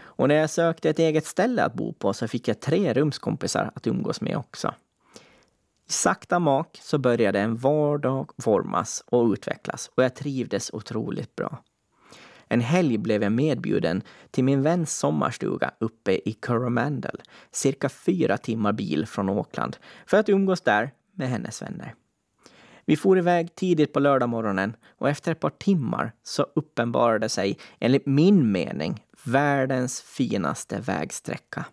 Och 0.00 0.28
när 0.28 0.34
jag 0.34 0.50
sökte 0.50 0.90
ett 0.90 0.98
eget 0.98 1.26
ställe 1.26 1.64
att 1.64 1.74
bo 1.74 1.92
på 1.92 2.12
så 2.12 2.28
fick 2.28 2.48
jag 2.48 2.60
tre 2.60 2.92
rumskompisar 2.92 3.70
att 3.74 3.86
umgås 3.86 4.20
med 4.20 4.36
också. 4.36 4.74
I 5.88 5.92
sakta 5.92 6.38
mak 6.38 6.78
så 6.82 6.98
började 6.98 7.40
en 7.40 7.56
vardag 7.56 8.30
formas 8.38 9.04
och 9.06 9.32
utvecklas 9.32 9.90
och 9.94 10.04
jag 10.04 10.14
trivdes 10.14 10.70
otroligt 10.72 11.36
bra. 11.36 11.62
En 12.48 12.60
helg 12.60 12.98
blev 12.98 13.22
jag 13.22 13.32
medbjuden 13.32 14.02
till 14.30 14.44
min 14.44 14.62
väns 14.62 14.98
sommarstuga 14.98 15.70
uppe 15.78 16.12
i 16.28 16.32
Coromandel, 16.32 17.22
cirka 17.50 17.88
fyra 17.88 18.38
timmar 18.38 18.72
bil 18.72 19.06
från 19.06 19.28
Auckland, 19.28 19.76
för 20.06 20.16
att 20.16 20.28
umgås 20.28 20.60
där 20.60 20.90
med 21.12 21.28
hennes 21.28 21.62
vänner. 21.62 21.94
Vi 22.84 22.96
for 22.96 23.18
iväg 23.18 23.54
tidigt 23.54 23.92
på 23.92 24.00
lördagmorgonen 24.00 24.76
och 24.98 25.08
efter 25.08 25.32
ett 25.32 25.40
par 25.40 25.50
timmar 25.50 26.12
så 26.22 26.46
uppenbarade 26.54 27.28
sig, 27.28 27.58
enligt 27.78 28.06
min 28.06 28.52
mening, 28.52 29.04
världens 29.24 30.00
finaste 30.00 30.80
vägsträcka. 30.80 31.64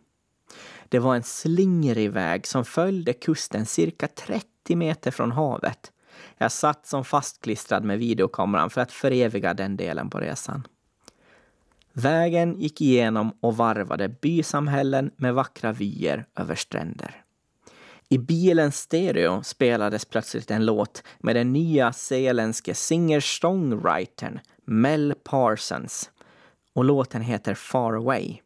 Det 0.90 1.00
var 1.00 1.16
en 1.16 1.24
slingrig 1.24 2.12
väg 2.12 2.48
som 2.48 2.66
följde 2.66 3.14
kusten 3.14 3.66
cirka 3.66 4.08
30 4.08 4.76
meter 4.76 5.12
från 5.12 5.32
havet. 5.32 5.92
Jag 6.38 6.52
satt 6.52 6.88
som 6.88 7.06
fastklistrad 7.06 7.84
med 7.84 8.00
videokameran 8.00 8.70
för 8.70 8.82
att 8.82 8.92
föreviga 8.92 9.54
den 9.54 9.78
delen 9.78 10.10
på 10.10 10.20
resan. 10.20 10.68
Vägen 11.94 12.60
gick 12.60 12.82
igenom 12.82 13.38
och 13.42 13.58
varvade 13.58 14.10
bysamhällen 14.10 15.12
med 15.16 15.34
vackra 15.34 15.72
vyer 15.72 16.26
över 16.36 16.56
stränder. 16.56 17.26
I 18.10 18.18
bilens 18.18 18.78
stereo 18.78 19.44
spelades 19.44 20.06
plötsligt 20.06 20.52
en 20.52 20.66
låt 20.66 21.04
med 21.20 21.36
den 21.36 21.54
nya 21.54 21.94
zeeländske 21.94 22.74
singer-songwritern 22.74 24.40
Mel 24.66 25.14
Parsons 25.24 26.10
och 26.74 26.86
låten 26.86 27.22
heter 27.22 27.54
Far 27.54 27.94
Away. 27.94 28.38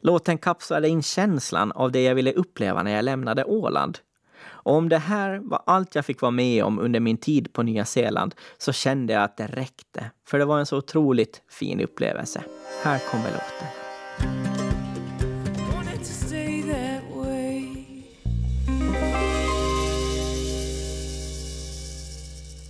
Låten 0.00 0.38
kapslade 0.38 0.88
in 0.88 1.02
känslan 1.02 1.72
av 1.72 1.92
det 1.92 2.02
jag 2.02 2.14
ville 2.14 2.32
uppleva 2.32 2.82
när 2.82 2.90
jag 2.90 3.04
lämnade 3.04 3.44
Åland. 3.44 3.98
Och 4.62 4.74
om 4.74 4.88
det 4.88 4.98
här 4.98 5.38
var 5.38 5.62
allt 5.66 5.94
jag 5.94 6.04
fick 6.04 6.20
vara 6.20 6.30
med 6.30 6.64
om 6.64 6.78
under 6.78 7.00
min 7.00 7.16
tid 7.16 7.52
på 7.52 7.62
Nya 7.62 7.84
Zeeland 7.84 8.34
så 8.58 8.72
kände 8.72 9.12
jag 9.12 9.22
att 9.22 9.36
det 9.36 9.46
räckte. 9.46 10.10
För 10.26 10.38
det 10.38 10.44
var 10.44 10.58
en 10.58 10.66
så 10.66 10.76
otroligt 10.76 11.42
fin 11.48 11.80
upplevelse. 11.80 12.44
Här 12.82 12.98
kommer 13.10 13.30
låten. 13.30 13.68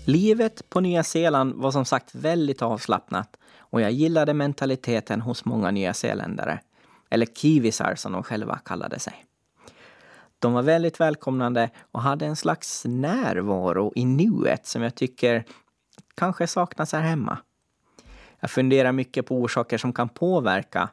Livet 0.05 0.68
på 0.68 0.81
Nya 0.81 1.05
Zeeland 1.05 1.55
var 1.55 1.70
som 1.70 1.85
sagt 1.85 2.14
väldigt 2.14 2.62
avslappnat 2.62 3.37
och 3.59 3.81
jag 3.81 3.92
gillade 3.92 4.35
mentaliteten 4.35 5.20
hos 5.20 5.44
många 5.44 5.70
nyzeeländare, 5.70 6.61
eller 7.11 7.26
kiwisar 7.26 7.94
som 7.94 8.12
de 8.12 8.22
själva 8.22 8.59
kallade 8.64 8.98
sig. 8.98 9.24
De 10.42 10.52
var 10.52 10.62
väldigt 10.62 11.00
välkomnande 11.00 11.70
och 11.92 12.02
hade 12.02 12.26
en 12.26 12.37
slags 12.37 12.85
närvaro 12.85 13.92
i 13.96 14.05
nuet 14.05 14.66
som 14.66 14.83
jag 14.83 14.94
tycker 14.94 15.44
kanske 16.14 16.46
saknas 16.46 16.92
här 16.92 17.00
hemma. 17.00 17.38
Jag 18.40 18.50
funderar 18.50 18.92
mycket 18.92 19.26
på 19.26 19.37
orsaker 19.37 19.78
som 19.78 19.92
kan 19.92 20.09
påverka 20.09 20.88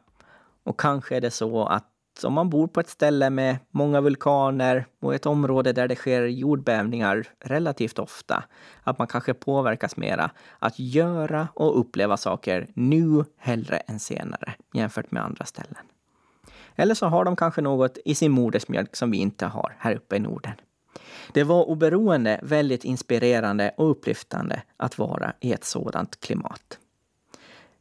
och 0.64 0.80
kanske 0.80 1.16
är 1.16 1.20
det 1.20 1.30
så 1.30 1.64
att 1.66 1.86
om 2.24 2.32
man 2.32 2.50
bor 2.50 2.66
på 2.66 2.80
ett 2.80 2.88
ställe 2.88 3.30
med 3.30 3.56
många 3.70 4.00
vulkaner 4.00 4.86
och 5.00 5.14
ett 5.14 5.26
område 5.26 5.72
där 5.72 5.88
det 5.88 5.96
sker 5.96 6.22
jordbävningar 6.22 7.26
relativt 7.40 7.98
ofta, 7.98 8.44
att 8.82 8.98
man 8.98 9.06
kanske 9.06 9.34
påverkas 9.34 9.96
mera 9.96 10.30
att 10.58 10.78
göra 10.78 11.48
och 11.54 11.80
uppleva 11.80 12.16
saker 12.16 12.66
nu 12.74 13.24
hellre 13.38 13.76
än 13.76 13.98
senare 13.98 14.54
jämfört 14.74 15.10
med 15.10 15.24
andra 15.24 15.44
ställen. 15.44 15.84
Eller 16.80 16.94
så 16.94 17.06
har 17.06 17.24
de 17.24 17.36
kanske 17.36 17.60
något 17.60 17.98
i 18.04 18.14
sin 18.14 18.32
modersmjölk 18.32 18.96
som 18.96 19.10
vi 19.10 19.18
inte 19.18 19.46
har 19.46 19.76
här 19.78 19.94
uppe 19.94 20.16
i 20.16 20.18
Norden. 20.18 20.52
Det 21.32 21.44
var 21.44 21.68
oberoende 21.68 22.40
väldigt 22.42 22.84
inspirerande 22.84 23.74
och 23.76 23.90
upplyftande 23.90 24.62
att 24.76 24.98
vara 24.98 25.32
i 25.40 25.52
ett 25.52 25.64
sådant 25.64 26.20
klimat. 26.20 26.78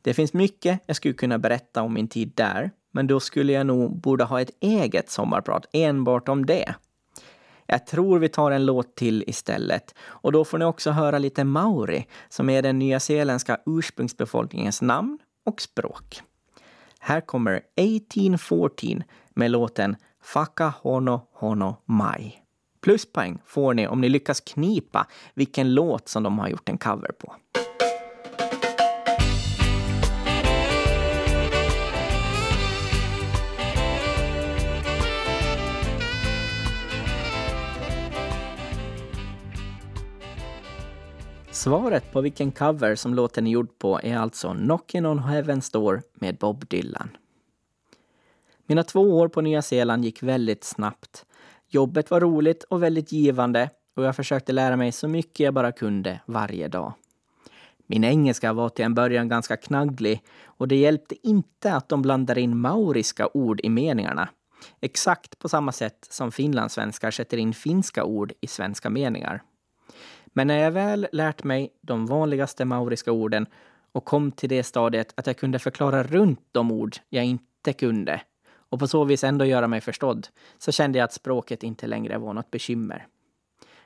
Det 0.02 0.14
finns 0.14 0.34
mycket 0.34 0.80
jag 0.86 0.96
skulle 0.96 1.14
kunna 1.14 1.38
berätta 1.38 1.82
om 1.82 1.94
min 1.94 2.08
tid 2.08 2.32
där, 2.36 2.72
men 2.92 3.08
då 3.08 3.20
skulle 3.20 3.54
jag 3.54 3.66
nog 3.66 4.02
borde 4.02 4.24
ha 4.24 4.42
ett 4.42 4.52
eget 4.60 5.10
sommarprat 5.10 5.66
enbart 5.74 6.30
om 6.30 6.46
det. 6.46 6.74
Jag 7.66 7.86
tror 7.86 8.20
vi 8.20 8.30
tar 8.30 8.52
en 8.52 8.66
låt 8.66 8.96
till 8.96 9.24
istället. 9.28 9.96
Och 10.02 10.32
då 10.32 10.46
får 10.46 10.58
ni 10.58 10.66
också 10.66 10.92
höra 10.92 11.20
lite 11.20 11.44
maori, 11.44 12.08
som 12.30 12.50
är 12.50 12.62
den 12.62 12.80
nyzeeländska 12.80 13.58
ursprungsbefolkningens 13.66 14.82
namn 14.82 15.20
och 15.46 15.62
språk. 15.62 16.22
Här 17.00 17.22
kommer 17.22 17.62
1814 17.76 19.04
med 19.34 19.52
låten 19.52 19.96
Faka 20.22 20.74
Hono 20.82 21.22
Hono 21.34 21.76
Mai. 21.86 22.34
Pluspoäng 22.82 23.42
får 23.46 23.74
ni 23.74 23.88
om 23.88 24.02
ni 24.02 24.10
lyckas 24.10 24.42
knipa 24.42 25.08
vilken 25.34 25.74
låt 25.74 26.08
som 26.08 26.24
de 26.24 26.40
har 26.40 26.48
gjort 26.48 26.70
en 26.70 26.78
cover 26.78 27.12
på. 27.12 27.36
Svaret 41.60 42.12
på 42.12 42.22
vilken 42.22 42.52
cover 42.52 42.96
som 42.96 43.14
låten 43.14 43.48
är 43.48 43.52
gjord 43.52 43.80
på 43.80 44.00
är 44.04 44.18
alltså 44.18 44.48
Knockin' 44.48 45.06
on 45.06 45.20
Heaven's 45.20 45.74
Door 45.74 46.02
med 46.14 46.38
Bob 46.38 46.68
Dylan. 46.68 47.10
Mina 48.66 48.84
två 48.84 49.02
år 49.02 49.28
på 49.28 49.42
Nya 49.42 49.62
Zeeland 49.62 50.06
gick 50.06 50.24
väldigt 50.24 50.64
snabbt. 50.64 51.26
Jobbet 51.68 52.12
var 52.12 52.20
roligt 52.22 52.64
och 52.64 52.84
väldigt 52.84 53.12
givande 53.12 53.70
och 53.96 54.04
jag 54.04 54.16
försökte 54.16 54.52
lära 54.52 54.76
mig 54.76 54.92
så 54.92 55.08
mycket 55.08 55.40
jag 55.40 55.54
bara 55.54 55.72
kunde 55.72 56.20
varje 56.26 56.68
dag. 56.68 56.94
Min 57.88 58.04
engelska 58.04 58.54
var 58.54 58.70
till 58.70 58.86
en 58.86 58.94
början 58.94 59.30
ganska 59.30 59.58
knagglig 59.58 60.22
och 60.46 60.68
det 60.68 60.76
hjälpte 60.76 61.28
inte 61.28 61.74
att 61.74 61.90
de 61.90 62.02
blandade 62.02 62.42
in 62.42 62.58
mauriska 62.58 63.30
ord 63.34 63.60
i 63.64 63.70
meningarna. 63.70 64.30
Exakt 64.82 65.40
på 65.40 65.50
samma 65.50 65.72
sätt 65.72 66.08
som 66.10 66.32
finlandssvenskar 66.32 67.12
sätter 67.12 67.38
in 67.38 67.54
finska 67.54 68.04
ord 68.04 68.34
i 68.42 68.48
svenska 68.48 68.90
meningar. 68.90 69.44
Men 70.34 70.48
när 70.48 70.58
jag 70.58 70.72
väl 70.72 71.08
lärt 71.12 71.44
mig 71.44 71.74
de 71.82 72.06
vanligaste 72.06 72.66
mauriska 72.66 73.12
orden 73.12 73.46
och 73.92 74.06
kom 74.06 74.32
till 74.32 74.50
det 74.50 74.64
stadiet 74.64 75.14
att 75.18 75.28
jag 75.28 75.38
kunde 75.38 75.60
förklara 75.60 76.04
runt 76.04 76.48
de 76.52 76.72
ord 76.72 76.96
jag 77.10 77.26
inte 77.26 77.74
kunde 77.74 78.22
och 78.70 78.80
på 78.80 78.88
så 78.88 79.04
vis 79.04 79.24
ändå 79.24 79.46
göra 79.46 79.68
mig 79.68 79.82
förstådd, 79.82 80.28
så 80.58 80.72
kände 80.72 80.98
jag 80.98 81.06
att 81.06 81.14
språket 81.14 81.64
inte 81.64 81.88
längre 81.88 82.18
var 82.18 82.34
något 82.34 82.52
bekymmer. 82.52 83.08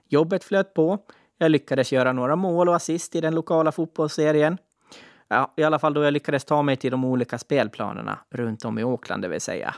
Jobbet 0.08 0.44
flöt 0.44 0.74
på. 0.74 1.00
Jag 1.38 1.52
lyckades 1.52 1.92
göra 1.92 2.14
några 2.14 2.36
mål 2.36 2.70
och 2.70 2.76
assist 2.76 3.16
i 3.16 3.22
den 3.22 3.36
lokala 3.36 3.72
fotbollsserien. 3.72 4.58
Ja, 5.28 5.54
I 5.58 5.64
alla 5.64 5.80
fall 5.80 5.94
då 5.94 6.04
jag 6.04 6.14
lyckades 6.14 6.46
ta 6.46 6.62
mig 6.62 6.76
till 6.76 6.92
de 6.92 7.06
olika 7.06 7.38
spelplanerna 7.38 8.20
runt 8.30 8.66
om 8.66 8.80
i 8.80 8.84
Auckland, 8.84 9.22
det 9.22 9.28
vill 9.28 9.42
säga. 9.42 9.76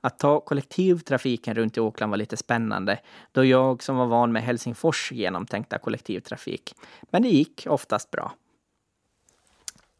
Att 0.00 0.18
ta 0.18 0.40
kollektivtrafiken 0.40 1.54
runt 1.54 1.76
i 1.76 1.80
Åkland 1.80 2.10
var 2.10 2.16
lite 2.16 2.36
spännande, 2.36 3.00
då 3.32 3.44
jag 3.44 3.82
som 3.82 3.96
var 3.96 4.06
van 4.06 4.32
med 4.32 4.42
Helsingfors 4.42 5.12
genomtänkta 5.12 5.78
kollektivtrafik. 5.78 6.74
Men 7.10 7.22
det 7.22 7.28
gick 7.28 7.66
oftast 7.68 8.10
bra. 8.10 8.32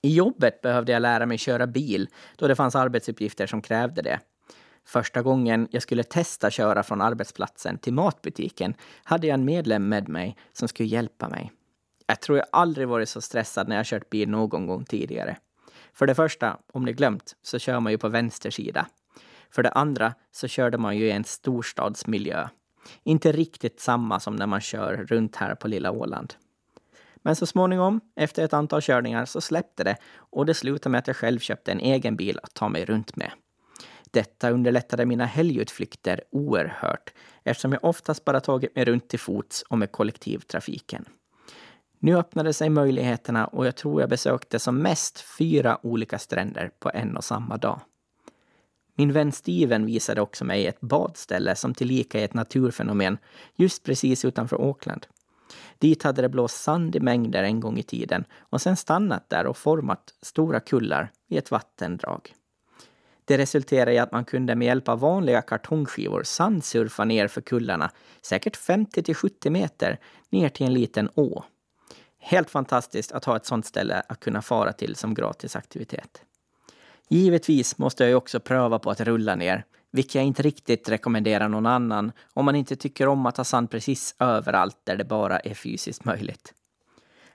I 0.02 0.14
jobbet 0.14 0.60
behövde 0.60 0.92
jag 0.92 1.02
lära 1.02 1.26
mig 1.26 1.38
köra 1.38 1.66
bil, 1.66 2.08
då 2.36 2.48
det 2.48 2.56
fanns 2.56 2.76
arbetsuppgifter 2.76 3.46
som 3.46 3.62
krävde 3.62 4.02
det. 4.02 4.20
Första 4.84 5.22
gången 5.22 5.68
jag 5.70 5.82
skulle 5.82 6.02
testa 6.02 6.50
köra 6.50 6.82
från 6.82 7.00
arbetsplatsen 7.00 7.78
till 7.78 7.92
matbutiken 7.92 8.74
hade 9.04 9.26
jag 9.26 9.34
en 9.34 9.44
medlem 9.44 9.88
med 9.88 10.08
mig 10.08 10.36
som 10.52 10.68
skulle 10.68 10.88
hjälpa 10.88 11.28
mig. 11.28 11.52
Jag 12.06 12.20
tror 12.20 12.38
jag 12.38 12.46
aldrig 12.52 12.88
varit 12.88 13.08
så 13.08 13.20
stressad 13.20 13.68
när 13.68 13.76
jag 13.76 13.86
kört 13.86 14.10
bil 14.10 14.28
någon 14.28 14.66
gång 14.66 14.84
tidigare. 14.84 15.36
För 15.92 16.06
det 16.06 16.14
första, 16.14 16.58
om 16.72 16.84
ni 16.84 16.92
glömt, 16.92 17.36
så 17.42 17.58
kör 17.58 17.80
man 17.80 17.92
ju 17.92 17.98
på 17.98 18.08
vänster 18.08 18.50
sida. 18.50 18.86
För 19.50 19.62
det 19.62 19.70
andra 19.70 20.14
så 20.30 20.48
körde 20.48 20.78
man 20.78 20.96
ju 20.96 21.06
i 21.06 21.10
en 21.10 21.24
storstadsmiljö. 21.24 22.48
Inte 23.02 23.32
riktigt 23.32 23.80
samma 23.80 24.20
som 24.20 24.36
när 24.36 24.46
man 24.46 24.60
kör 24.60 24.96
runt 24.96 25.36
här 25.36 25.54
på 25.54 25.68
lilla 25.68 25.90
Åland. 25.90 26.34
Men 27.16 27.36
så 27.36 27.46
småningom, 27.46 28.00
efter 28.16 28.44
ett 28.44 28.52
antal 28.52 28.82
körningar, 28.82 29.24
så 29.24 29.40
släppte 29.40 29.84
det 29.84 29.96
och 30.16 30.46
det 30.46 30.54
slutade 30.54 30.90
med 30.90 30.98
att 30.98 31.06
jag 31.06 31.16
själv 31.16 31.38
köpte 31.38 31.72
en 31.72 31.80
egen 31.80 32.16
bil 32.16 32.40
att 32.42 32.54
ta 32.54 32.68
mig 32.68 32.84
runt 32.84 33.16
med. 33.16 33.30
Detta 34.10 34.50
underlättade 34.50 35.06
mina 35.06 35.24
helgutflykter 35.24 36.20
oerhört 36.30 37.12
eftersom 37.44 37.72
jag 37.72 37.84
oftast 37.84 38.24
bara 38.24 38.40
tagit 38.40 38.76
mig 38.76 38.84
runt 38.84 39.08
till 39.08 39.18
fots 39.18 39.62
och 39.62 39.78
med 39.78 39.92
kollektivtrafiken. 39.92 41.04
Nu 41.98 42.16
öppnade 42.16 42.52
sig 42.52 42.70
möjligheterna 42.70 43.46
och 43.46 43.66
jag 43.66 43.76
tror 43.76 44.00
jag 44.00 44.10
besökte 44.10 44.58
som 44.58 44.78
mest 44.78 45.20
fyra 45.20 45.78
olika 45.82 46.18
stränder 46.18 46.70
på 46.78 46.90
en 46.90 47.16
och 47.16 47.24
samma 47.24 47.56
dag. 47.56 47.80
Min 49.00 49.12
vän 49.12 49.32
Steven 49.32 49.86
visade 49.86 50.20
också 50.20 50.44
mig 50.44 50.66
ett 50.66 50.80
badställe 50.80 51.56
som 51.56 51.74
tillika 51.74 52.20
är 52.20 52.24
ett 52.24 52.34
naturfenomen 52.34 53.18
just 53.56 53.84
precis 53.84 54.24
utanför 54.24 54.56
Auckland. 54.56 55.06
Dit 55.78 56.02
hade 56.02 56.22
det 56.22 56.28
blåst 56.28 56.62
sand 56.62 56.96
i 56.96 57.00
mängder 57.00 57.42
en 57.42 57.60
gång 57.60 57.78
i 57.78 57.82
tiden 57.82 58.24
och 58.40 58.60
sen 58.60 58.76
stannat 58.76 59.30
där 59.30 59.46
och 59.46 59.56
format 59.56 60.14
stora 60.22 60.60
kullar 60.60 61.10
i 61.28 61.36
ett 61.36 61.50
vattendrag. 61.50 62.34
Det 63.24 63.38
resulterade 63.38 63.92
i 63.92 63.98
att 63.98 64.12
man 64.12 64.24
kunde 64.24 64.54
med 64.54 64.66
hjälp 64.66 64.88
av 64.88 65.00
vanliga 65.00 65.42
kartongskivor 65.42 66.22
sandsurfa 66.22 67.04
ner 67.04 67.28
för 67.28 67.40
kullarna, 67.40 67.90
säkert 68.22 68.56
50 68.56 69.02
till 69.02 69.14
70 69.14 69.50
meter, 69.50 70.00
ner 70.30 70.48
till 70.48 70.66
en 70.66 70.74
liten 70.74 71.10
å. 71.14 71.44
Helt 72.18 72.50
fantastiskt 72.50 73.12
att 73.12 73.24
ha 73.24 73.36
ett 73.36 73.46
sånt 73.46 73.66
ställe 73.66 74.02
att 74.08 74.20
kunna 74.20 74.42
fara 74.42 74.72
till 74.72 74.96
som 74.96 75.14
gratisaktivitet. 75.14 76.22
Givetvis 77.08 77.78
måste 77.78 78.02
jag 78.02 78.08
ju 78.08 78.14
också 78.14 78.40
pröva 78.40 78.78
på 78.78 78.90
att 78.90 79.00
rulla 79.00 79.34
ner, 79.34 79.64
vilket 79.90 80.14
jag 80.14 80.24
inte 80.24 80.42
riktigt 80.42 80.88
rekommenderar 80.88 81.48
någon 81.48 81.66
annan 81.66 82.12
om 82.34 82.44
man 82.44 82.56
inte 82.56 82.76
tycker 82.76 83.08
om 83.08 83.26
att 83.26 83.36
ha 83.36 83.44
sand 83.44 83.70
precis 83.70 84.14
överallt 84.18 84.76
där 84.84 84.96
det 84.96 85.04
bara 85.04 85.38
är 85.38 85.54
fysiskt 85.54 86.04
möjligt. 86.04 86.54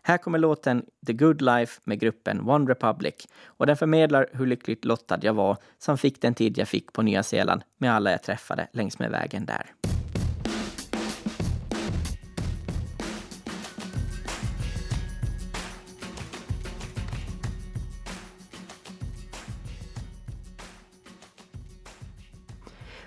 Här 0.02 0.18
kommer 0.18 0.40
låten 0.40 0.86
The 1.08 1.14
Good 1.14 1.42
Life 1.42 1.82
med 1.84 2.00
gruppen 2.00 2.50
One 2.50 2.72
Republic 2.72 3.28
och 3.46 3.66
den 3.66 3.78
förmedlar 3.78 4.28
hur 4.34 4.48
lyckligt 4.48 4.86
lottad 4.86 5.20
jag 5.22 5.34
var 5.34 5.58
som 5.80 5.98
fick 5.98 6.22
den 6.22 6.34
tid 6.34 6.58
jag 6.58 6.68
fick 6.68 6.94
på 6.94 7.02
Nya 7.02 7.24
Zeeland 7.24 7.62
med 7.78 7.94
alla 7.94 8.12
jag 8.12 8.24
träffade 8.24 8.68
längs 8.74 9.00
med 9.00 9.12
vägen 9.12 9.46
där. 9.46 9.93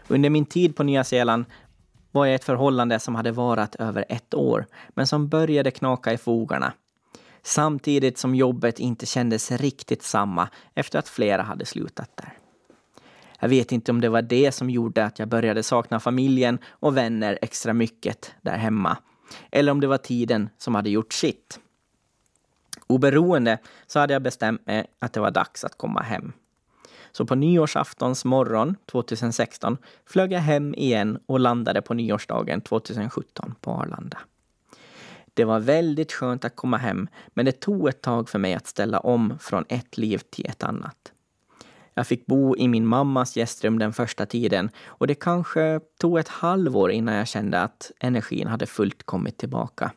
Under 0.09 0.31
min 0.31 0.47
tid 0.47 0.77
på 0.77 0.83
Nya 0.83 1.05
Zeeland 1.05 1.45
var 2.13 2.27
jag 2.27 2.33
i 2.33 2.37
ett 2.37 2.45
förhållande 2.45 2.99
som 2.99 3.15
hade 3.15 3.33
varat 3.33 3.75
över 3.75 4.05
ett 4.09 4.35
år, 4.35 4.67
men 4.89 5.07
som 5.07 5.29
började 5.29 5.71
knaka 5.71 6.13
i 6.13 6.19
fogarna. 6.19 6.73
Samtidigt 7.43 8.19
som 8.19 8.35
jobbet 8.35 8.79
inte 8.79 9.07
kändes 9.07 9.51
riktigt 9.51 10.03
samma 10.03 10.49
efter 10.75 10.99
att 10.99 11.09
flera 11.09 11.43
hade 11.43 11.65
slutat 11.65 12.17
där. 12.17 12.33
Jag 13.41 13.49
vet 13.49 13.73
inte 13.73 13.91
om 13.91 14.01
det 14.01 14.09
var 14.09 14.23
det 14.23 14.53
som 14.53 14.71
gjorde 14.71 15.05
att 15.05 15.19
jag 15.19 15.29
började 15.29 15.63
sakna 15.63 16.01
familjen 16.01 16.59
och 16.69 16.97
vänner 16.97 17.39
extra 17.43 17.73
mycket 17.73 18.35
där 18.43 18.57
hemma. 18.57 18.97
Eller 19.51 19.73
om 19.73 19.81
det 19.81 19.87
var 19.87 19.99
tiden 19.99 20.49
som 20.59 20.75
hade 20.75 20.91
gjort 20.91 21.13
sitt. 21.13 21.61
Oberoende 22.87 23.59
så 23.87 23.99
hade 23.99 24.13
jag 24.13 24.23
bestämt 24.23 24.67
mig 24.67 24.87
att 24.99 25.13
det 25.13 25.21
var 25.21 25.31
dags 25.31 25.65
att 25.65 25.79
komma 25.79 26.01
hem. 26.01 26.33
Så 27.17 27.27
på 27.27 27.35
nyårsaftons 27.35 28.25
morgon 28.25 28.77
2016 28.87 29.79
flög 30.07 30.33
jag 30.33 30.41
hem 30.41 30.75
igen 30.75 31.19
och 31.27 31.41
landade 31.41 31.83
på 31.83 31.95
nyårsdagen 31.95 32.61
2017 32.61 33.55
på 33.61 33.71
Arlanda. 33.71 34.19
Det 35.35 35.45
var 35.45 35.61
väldigt 35.61 36.13
skönt 36.13 36.45
att 36.45 36.57
komma 36.57 36.77
hem, 36.77 37.09
men 37.29 37.45
det 37.45 37.61
tog 37.61 37.89
ett 37.89 38.03
tag 38.03 38.29
för 38.29 38.39
mig 38.39 38.55
att 38.55 38.67
ställa 38.67 39.01
om 39.01 39.39
från 39.41 39.65
ett 39.69 39.99
liv 39.99 40.19
till 40.31 40.47
ett 40.47 40.63
annat. 40.63 41.13
Jag 41.95 42.07
fick 42.07 42.27
bo 42.27 42.57
i 42.57 42.69
min 42.69 42.87
mammas 42.87 43.37
gästrum 43.37 43.79
den 43.79 43.93
första 43.93 44.27
tiden 44.27 44.71
och 44.87 45.07
det 45.07 45.15
kanske 45.15 45.81
tog 46.01 46.19
ett 46.19 46.29
halvår 46.29 46.91
innan 46.91 47.15
jag 47.15 47.29
kände 47.29 47.61
att 47.61 47.93
energin 48.01 48.47
hade 48.47 48.67
fullt 48.67 49.03
kommit 49.03 49.39
tillbaka. 49.39 49.93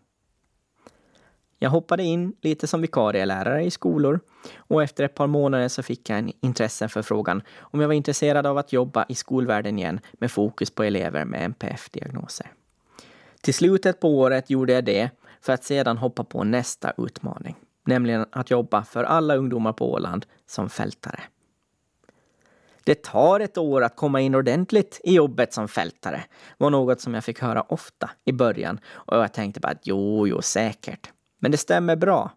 Jag 1.61 1.69
hoppade 1.69 2.03
in 2.03 2.33
lite 2.41 2.67
som 2.67 2.81
vikarielärare 2.81 3.63
i 3.63 3.71
skolor 3.71 4.19
och 4.57 4.83
efter 4.83 5.03
ett 5.03 5.15
par 5.15 5.27
månader 5.27 5.67
så 5.67 5.83
fick 5.83 6.09
jag 6.09 6.19
en 6.19 6.31
intresse 6.41 6.87
för 6.87 7.01
frågan 7.01 7.41
om 7.59 7.81
jag 7.81 7.87
var 7.87 7.95
intresserad 7.95 8.45
av 8.45 8.57
att 8.57 8.73
jobba 8.73 9.05
i 9.09 9.15
skolvärlden 9.15 9.79
igen 9.79 9.99
med 10.13 10.31
fokus 10.31 10.71
på 10.71 10.83
elever 10.83 11.25
med 11.25 11.43
NPF-diagnoser. 11.43 12.51
Till 13.41 13.53
slutet 13.53 13.99
på 13.99 14.19
året 14.19 14.49
gjorde 14.49 14.73
jag 14.73 14.85
det 14.85 15.09
för 15.41 15.53
att 15.53 15.63
sedan 15.63 15.97
hoppa 15.97 16.23
på 16.23 16.43
nästa 16.43 16.93
utmaning, 16.97 17.55
nämligen 17.85 18.25
att 18.31 18.51
jobba 18.51 18.83
för 18.83 19.03
alla 19.03 19.35
ungdomar 19.35 19.73
på 19.73 19.91
Åland 19.91 20.25
som 20.45 20.69
fältare. 20.69 21.19
Det 22.83 23.03
tar 23.03 23.39
ett 23.39 23.57
år 23.57 23.83
att 23.83 23.95
komma 23.95 24.21
in 24.21 24.35
ordentligt 24.35 25.01
i 25.03 25.13
jobbet 25.13 25.53
som 25.53 25.67
fältare 25.67 26.23
var 26.57 26.69
något 26.69 27.01
som 27.01 27.13
jag 27.13 27.23
fick 27.23 27.39
höra 27.39 27.61
ofta 27.61 28.09
i 28.25 28.31
början 28.31 28.79
och 28.87 29.17
jag 29.17 29.33
tänkte 29.33 29.59
bara 29.59 29.71
att 29.71 29.87
jo, 29.87 30.27
jo, 30.27 30.41
säkert. 30.41 31.11
Men 31.39 31.51
det 31.51 31.57
stämmer 31.57 31.95
bra. 31.95 32.31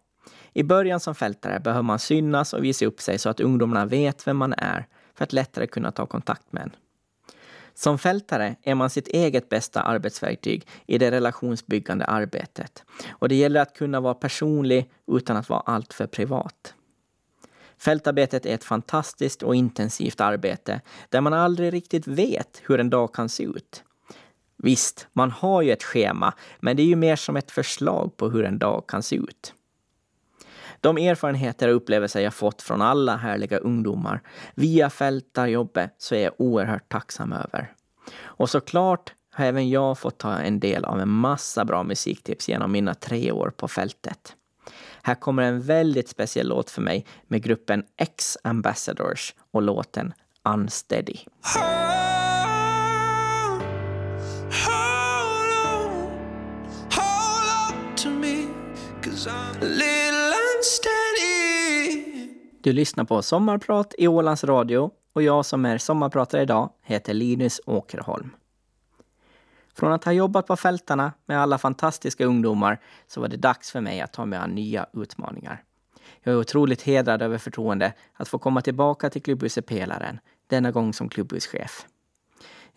I 0.53 0.63
början 0.63 0.99
som 0.99 1.15
fältare 1.15 1.59
behöver 1.59 1.83
man 1.83 1.99
synas 1.99 2.53
och 2.53 2.63
visa 2.63 2.85
upp 2.85 3.01
sig 3.01 3.17
så 3.17 3.29
att 3.29 3.39
ungdomarna 3.39 3.85
vet 3.85 4.27
vem 4.27 4.37
man 4.37 4.53
är 4.53 4.87
för 5.15 5.23
att 5.23 5.33
lättare 5.33 5.67
kunna 5.67 5.91
ta 5.91 6.05
kontakt 6.05 6.53
med 6.53 6.63
en. 6.63 6.75
Som 7.73 7.99
fältare 7.99 8.55
är 8.61 8.75
man 8.75 8.89
sitt 8.89 9.07
eget 9.07 9.49
bästa 9.49 9.81
arbetsverktyg 9.81 10.67
i 10.85 10.97
det 10.97 11.11
relationsbyggande 11.11 12.05
arbetet. 12.05 12.83
Och 13.09 13.29
det 13.29 13.35
gäller 13.35 13.61
att 13.61 13.77
kunna 13.77 13.99
vara 13.99 14.13
personlig 14.13 14.91
utan 15.07 15.37
att 15.37 15.49
vara 15.49 15.59
alltför 15.59 16.07
privat. 16.07 16.73
Fältarbetet 17.77 18.45
är 18.45 18.53
ett 18.53 18.63
fantastiskt 18.63 19.43
och 19.43 19.55
intensivt 19.55 20.21
arbete 20.21 20.81
där 21.09 21.21
man 21.21 21.33
aldrig 21.33 21.73
riktigt 21.73 22.07
vet 22.07 22.61
hur 22.65 22.79
en 22.79 22.89
dag 22.89 23.13
kan 23.13 23.29
se 23.29 23.43
ut. 23.43 23.83
Visst, 24.63 25.07
man 25.13 25.31
har 25.31 25.61
ju 25.61 25.71
ett 25.71 25.83
schema, 25.83 26.33
men 26.59 26.77
det 26.77 26.83
är 26.83 26.87
ju 26.87 26.95
mer 26.95 27.15
som 27.15 27.37
ett 27.37 27.51
förslag 27.51 28.17
på 28.17 28.29
hur 28.29 28.45
en 28.45 28.59
dag 28.59 28.83
kan 28.87 29.03
se 29.03 29.15
ut. 29.15 29.53
De 30.81 30.97
erfarenheter 30.97 31.67
och 31.69 31.75
upplevelser 31.75 32.19
jag 32.19 32.33
fått 32.33 32.61
från 32.61 32.81
alla 32.81 33.15
härliga 33.15 33.57
ungdomar 33.57 34.21
via 34.55 34.89
fältarjobbet 34.89 35.95
så 35.97 36.15
är 36.15 36.23
jag 36.23 36.33
oerhört 36.37 36.89
tacksam 36.89 37.33
över. 37.33 37.73
Och 38.21 38.49
såklart 38.49 39.13
har 39.31 39.45
även 39.45 39.69
jag 39.69 39.97
fått 39.97 40.17
ta 40.17 40.33
en 40.33 40.59
del 40.59 40.85
av 40.85 40.99
en 40.99 41.09
massa 41.09 41.65
bra 41.65 41.83
musiktips 41.83 42.49
genom 42.49 42.71
mina 42.71 42.93
tre 42.93 43.31
år 43.31 43.49
på 43.57 43.67
fältet. 43.67 44.35
Här 45.01 45.15
kommer 45.15 45.43
en 45.43 45.61
väldigt 45.61 46.09
speciell 46.09 46.47
låt 46.47 46.69
för 46.69 46.81
mig 46.81 47.05
med 47.27 47.43
gruppen 47.43 47.83
X 47.97 48.37
Ambassadors 48.43 49.35
och 49.51 49.61
låten 49.61 50.13
Unsteady. 50.43 51.17
Du 62.63 62.73
lyssnar 62.73 63.03
på 63.03 63.21
Sommarprat 63.21 63.95
i 63.97 64.07
Ålands 64.07 64.43
Radio 64.43 64.91
och 65.13 65.23
jag 65.23 65.45
som 65.45 65.65
är 65.65 65.77
sommarpratare 65.77 66.41
idag 66.41 66.69
heter 66.81 67.13
Linus 67.13 67.61
Åkerholm. 67.65 68.29
Från 69.73 69.91
att 69.91 70.03
ha 70.03 70.11
jobbat 70.11 70.47
på 70.47 70.55
fältarna 70.55 71.11
med 71.25 71.41
alla 71.41 71.57
fantastiska 71.57 72.25
ungdomar 72.25 72.79
så 73.07 73.21
var 73.21 73.27
det 73.27 73.37
dags 73.37 73.71
för 73.71 73.81
mig 73.81 74.01
att 74.01 74.13
ta 74.13 74.25
mig 74.25 74.39
an 74.39 74.49
nya 74.49 74.85
utmaningar. 74.93 75.63
Jag 76.21 76.33
är 76.33 76.39
otroligt 76.39 76.81
hedrad 76.81 77.21
över 77.21 77.37
förtroende 77.37 77.93
att 78.13 78.27
få 78.27 78.39
komma 78.39 78.61
tillbaka 78.61 79.09
till 79.09 79.21
klubbhuset 79.21 79.65
Pelaren, 79.65 80.19
denna 80.47 80.71
gång 80.71 80.93
som 80.93 81.09
klubbhuschef. 81.09 81.85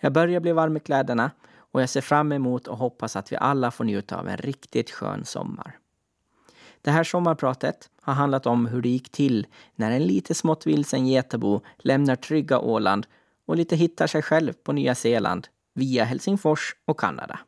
Jag 0.01 0.13
börjar 0.13 0.41
bli 0.41 0.53
varm 0.53 0.77
i 0.77 0.81
kläderna 0.81 1.31
och 1.59 1.83
jag 1.83 1.89
ser 1.89 2.01
fram 2.01 2.33
emot 2.33 2.67
och 2.67 2.79
hoppas 2.79 3.17
att 3.17 3.33
vi 3.33 3.37
alla 3.37 3.71
får 3.71 3.85
njuta 3.85 4.19
av 4.19 4.29
en 4.29 4.37
riktigt 4.37 4.91
skön 4.91 5.25
sommar. 5.25 5.79
Det 6.87 6.93
här 6.93 7.05
sommarpratet 7.05 7.91
har 8.01 8.15
handlat 8.15 8.47
om 8.47 8.67
hur 8.67 8.83
det 8.83 8.89
gick 8.89 9.09
till 9.09 9.47
när 9.75 9.91
en 9.91 10.07
lite 10.07 10.35
smått 10.35 10.67
vilsen 10.67 11.07
getabo 11.07 11.61
lämnar 11.79 12.17
trygga 12.17 12.59
Åland 12.59 13.07
och 13.47 13.57
lite 13.57 13.77
hittar 13.77 14.07
sig 14.07 14.23
själv 14.23 14.53
på 14.53 14.73
Nya 14.73 14.95
Zeeland 14.95 15.49
via 15.75 16.05
Helsingfors 16.05 16.77
och 16.85 17.01
Kanada. 17.01 17.39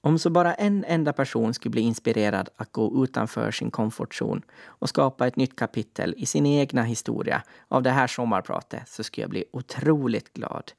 Om 0.00 0.18
så 0.18 0.30
bara 0.30 0.54
en 0.54 0.84
enda 0.84 1.12
person 1.12 1.54
skulle 1.54 1.70
bli 1.70 1.80
inspirerad 1.80 2.48
att 2.56 2.72
gå 2.72 3.04
utanför 3.04 3.50
sin 3.50 3.70
komfortzon 3.70 4.42
och 4.64 4.88
skapa 4.88 5.26
ett 5.26 5.36
nytt 5.36 5.56
kapitel 5.56 6.14
i 6.16 6.26
sin 6.26 6.46
egna 6.46 6.82
historia 6.82 7.42
av 7.68 7.82
det 7.82 7.90
här 7.90 8.06
sommarpratet 8.06 8.88
så 8.88 9.04
skulle 9.04 9.22
jag 9.22 9.30
bli 9.30 9.44
otroligt 9.52 10.32
glad. 10.32 10.72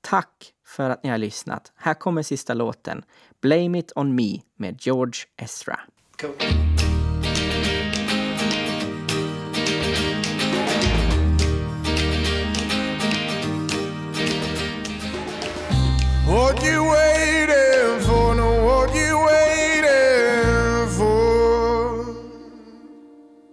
Tack 0.00 0.52
för 0.66 0.90
att 0.90 1.02
ni 1.02 1.10
har 1.10 1.18
lyssnat. 1.18 1.72
Här 1.76 1.94
kommer 1.94 2.22
sista 2.22 2.54
låten. 2.54 3.02
Blame 3.40 3.78
it 3.78 3.92
on 3.96 4.14
me 4.14 4.40
med 4.56 4.76
George 4.80 5.20
Ezra. 5.36 5.80
Cool. 6.20 6.34
What 16.28 16.64
you 16.64 16.78
waiting 16.84 17.97